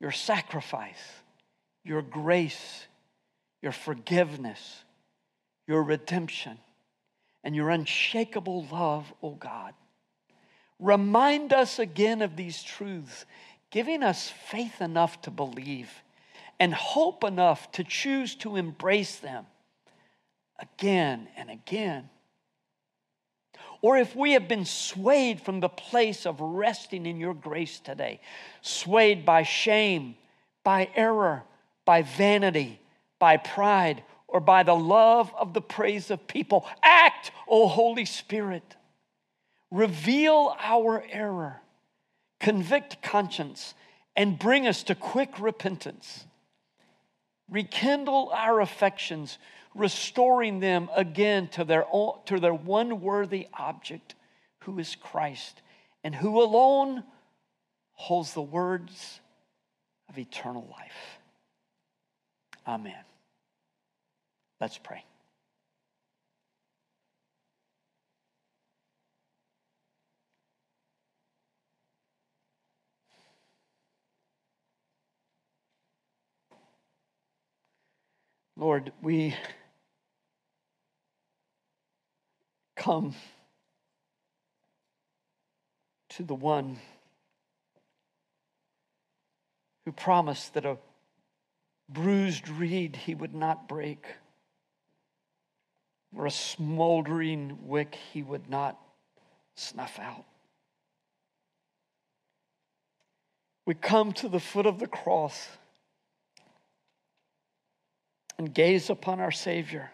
your 0.00 0.10
sacrifice, 0.10 1.12
your 1.84 2.00
grace, 2.00 2.86
your 3.60 3.70
forgiveness, 3.70 4.82
your 5.66 5.82
redemption, 5.82 6.56
and 7.44 7.54
your 7.54 7.68
unshakable 7.68 8.66
love, 8.72 9.12
O 9.22 9.28
oh 9.28 9.34
God. 9.34 9.74
Remind 10.78 11.52
us 11.52 11.78
again 11.78 12.22
of 12.22 12.34
these 12.34 12.62
truths, 12.62 13.26
giving 13.70 14.02
us 14.02 14.30
faith 14.30 14.80
enough 14.80 15.20
to 15.22 15.30
believe 15.30 15.90
and 16.58 16.72
hope 16.72 17.24
enough 17.24 17.70
to 17.72 17.84
choose 17.84 18.34
to 18.36 18.56
embrace 18.56 19.16
them 19.16 19.44
again 20.58 21.28
and 21.36 21.50
again 21.50 22.08
or 23.80 23.96
if 23.96 24.16
we 24.16 24.32
have 24.32 24.48
been 24.48 24.64
swayed 24.64 25.40
from 25.40 25.60
the 25.60 25.68
place 25.68 26.26
of 26.26 26.40
resting 26.40 27.06
in 27.06 27.20
your 27.20 27.34
grace 27.34 27.78
today, 27.80 28.20
swayed 28.60 29.24
by 29.24 29.42
shame, 29.42 30.16
by 30.64 30.88
error, 30.94 31.44
by 31.84 32.02
vanity, 32.02 32.80
by 33.18 33.36
pride, 33.36 34.02
or 34.26 34.40
by 34.40 34.62
the 34.62 34.74
love 34.74 35.32
of 35.38 35.54
the 35.54 35.60
praise 35.60 36.10
of 36.10 36.26
people, 36.26 36.66
act, 36.82 37.30
O 37.48 37.68
Holy 37.68 38.04
Spirit. 38.04 38.76
Reveal 39.70 40.54
our 40.60 41.04
error, 41.10 41.60
convict 42.40 43.00
conscience, 43.02 43.74
and 44.16 44.38
bring 44.38 44.66
us 44.66 44.82
to 44.82 44.94
quick 44.94 45.38
repentance. 45.38 46.24
Rekindle 47.50 48.30
our 48.34 48.60
affections 48.60 49.38
restoring 49.74 50.60
them 50.60 50.88
again 50.94 51.48
to 51.48 51.64
their, 51.64 51.84
to 52.26 52.40
their 52.40 52.54
one 52.54 53.00
worthy 53.00 53.48
object, 53.54 54.14
who 54.60 54.78
is 54.78 54.94
Christ, 54.96 55.62
and 56.04 56.14
who 56.14 56.42
alone 56.42 57.04
holds 57.92 58.32
the 58.32 58.42
words 58.42 59.20
of 60.08 60.18
eternal 60.18 60.66
life. 60.70 61.18
Amen. 62.66 62.94
Let's 64.60 64.78
pray. 64.78 65.04
Lord, 78.58 78.90
we 79.00 79.36
come 82.78 83.14
to 86.10 86.22
the 86.22 86.34
one 86.34 86.78
who 89.84 89.92
promised 89.92 90.54
that 90.54 90.64
a 90.64 90.78
bruised 91.88 92.48
reed 92.48 92.96
he 92.96 93.14
would 93.14 93.34
not 93.34 93.68
break, 93.68 94.06
or 96.16 96.26
a 96.26 96.30
smoldering 96.30 97.58
wick 97.62 97.96
he 98.12 98.22
would 98.22 98.48
not 98.48 98.78
snuff 99.54 99.98
out. 99.98 100.24
We 103.66 103.74
come 103.74 104.12
to 104.14 104.28
the 104.28 104.40
foot 104.40 104.66
of 104.66 104.78
the 104.78 104.86
cross 104.86 105.48
and 108.38 108.54
gaze 108.54 108.88
upon 108.88 109.20
our 109.20 109.32
Savior 109.32 109.90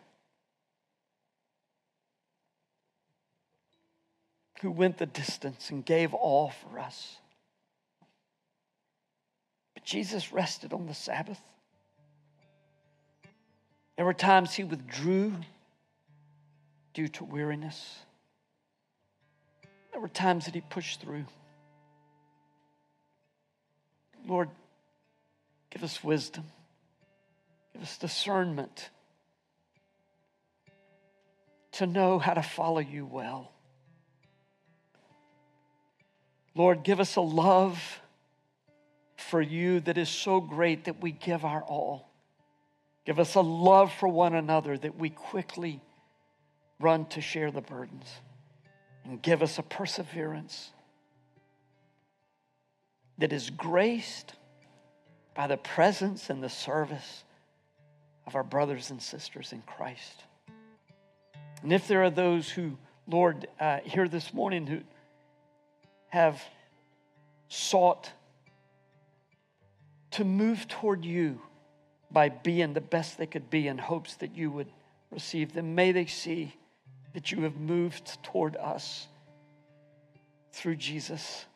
who 4.61 4.71
went 4.71 4.99
the 4.99 5.07
distance 5.07 5.71
and 5.71 5.85
gave 5.85 6.15
all 6.15 6.51
for 6.51 6.79
us. 6.79 7.17
But 9.75 9.85
Jesus 9.85 10.33
rested 10.33 10.73
on 10.73 10.87
the 10.87 10.95
Sabbath. 10.95 11.41
There 13.97 14.05
were 14.07 14.15
times 14.15 14.55
he 14.55 14.65
withdrew 14.65 15.35
due 16.95 17.09
to 17.09 17.25
weariness. 17.25 17.99
There 19.93 20.01
were 20.01 20.09
times 20.09 20.47
that 20.47 20.55
he 20.55 20.61
pushed 20.61 21.01
through. 21.01 21.27
Lord, 24.27 24.49
give 25.71 25.85
us 25.85 26.03
wisdom, 26.03 26.45
give 27.73 27.83
us 27.83 27.99
discernment 27.99 28.91
to 31.73 31.87
know 31.87 32.19
how 32.19 32.35
to 32.35 32.43
follow 32.43 32.81
you 32.81 33.05
well. 33.05 33.51
Lord, 36.55 36.85
give 36.85 37.01
us 37.01 37.17
a 37.17 37.21
love 37.21 38.01
for 39.17 39.41
you 39.41 39.81
that 39.81 39.99
is 39.99 40.09
so 40.09 40.41
great 40.41 40.85
that 40.85 41.03
we 41.03 41.11
give 41.13 41.45
our 41.45 41.63
all. 41.63 42.09
Give 43.05 43.19
us 43.19 43.35
a 43.35 43.41
love 43.41 43.93
for 43.93 44.09
one 44.09 44.35
another 44.35 44.79
that 44.79 44.99
we 44.99 45.11
quickly 45.11 45.81
run 46.81 47.07
to 47.07 47.21
share 47.21 47.51
the 47.51 47.61
burdens. 47.61 48.07
And 49.05 49.21
give 49.21 49.43
us 49.43 49.59
a 49.59 49.63
perseverance 49.63 50.71
that 53.19 53.33
is 53.33 53.51
graced 53.51 54.35
by 55.35 55.47
the 55.47 55.57
presence 55.57 56.31
and 56.31 56.43
the 56.43 56.49
service 56.49 57.25
of 58.27 58.35
our 58.35 58.43
brothers 58.43 58.91
and 58.91 59.03
sisters 59.03 59.53
in 59.53 59.63
Christ. 59.63 60.25
And 61.63 61.73
if 61.73 61.89
there 61.89 62.03
are 62.03 62.11
those 62.11 62.49
who, 62.49 62.79
Lord, 63.07 63.47
uh, 63.61 63.81
here 63.85 64.09
this 64.09 64.33
morning 64.33 64.67
who 64.67 64.81
have 66.15 66.41
sought 67.49 68.13
to 70.13 70.25
move 70.25 70.69
toward 70.69 71.05
you 71.05 71.41
by 72.09 72.29
being 72.29 72.73
the 72.73 72.81
best 72.81 73.19
they 73.19 73.27
could 73.27 73.51
be 73.51 73.67
in 73.67 73.79
hopes 73.79 74.15
that 74.15 74.37
you 74.37 74.49
would 74.49 74.69
receive 75.11 75.53
them. 75.55 75.75
May 75.75 75.91
they 75.91 76.07
see 76.07 76.55
that 77.15 77.33
you 77.33 77.43
have 77.43 77.57
moved 77.57 78.23
toward 78.23 78.55
us 78.55 79.09
through 80.53 80.77
Jesus. 80.77 81.47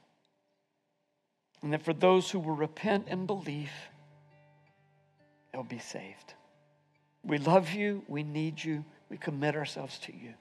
And 1.63 1.73
that 1.73 1.85
for 1.85 1.93
those 1.93 2.29
who 2.29 2.41
will 2.41 2.57
repent 2.57 3.07
and 3.09 3.29
believe, 3.29 3.71
they'll 5.53 5.63
be 5.63 5.79
saved. 5.79 6.35
We 7.25 7.39
love 7.39 7.71
you. 7.71 8.03
We 8.09 8.25
need 8.25 8.63
you. 8.65 8.85
We 9.09 9.19
commit 9.19 9.55
ourselves 9.55 10.01
to 10.01 10.13
you. 10.13 10.35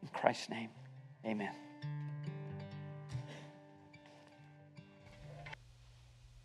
In 0.00 0.08
Christ's 0.12 0.48
name, 0.48 0.68
amen. 1.26 1.63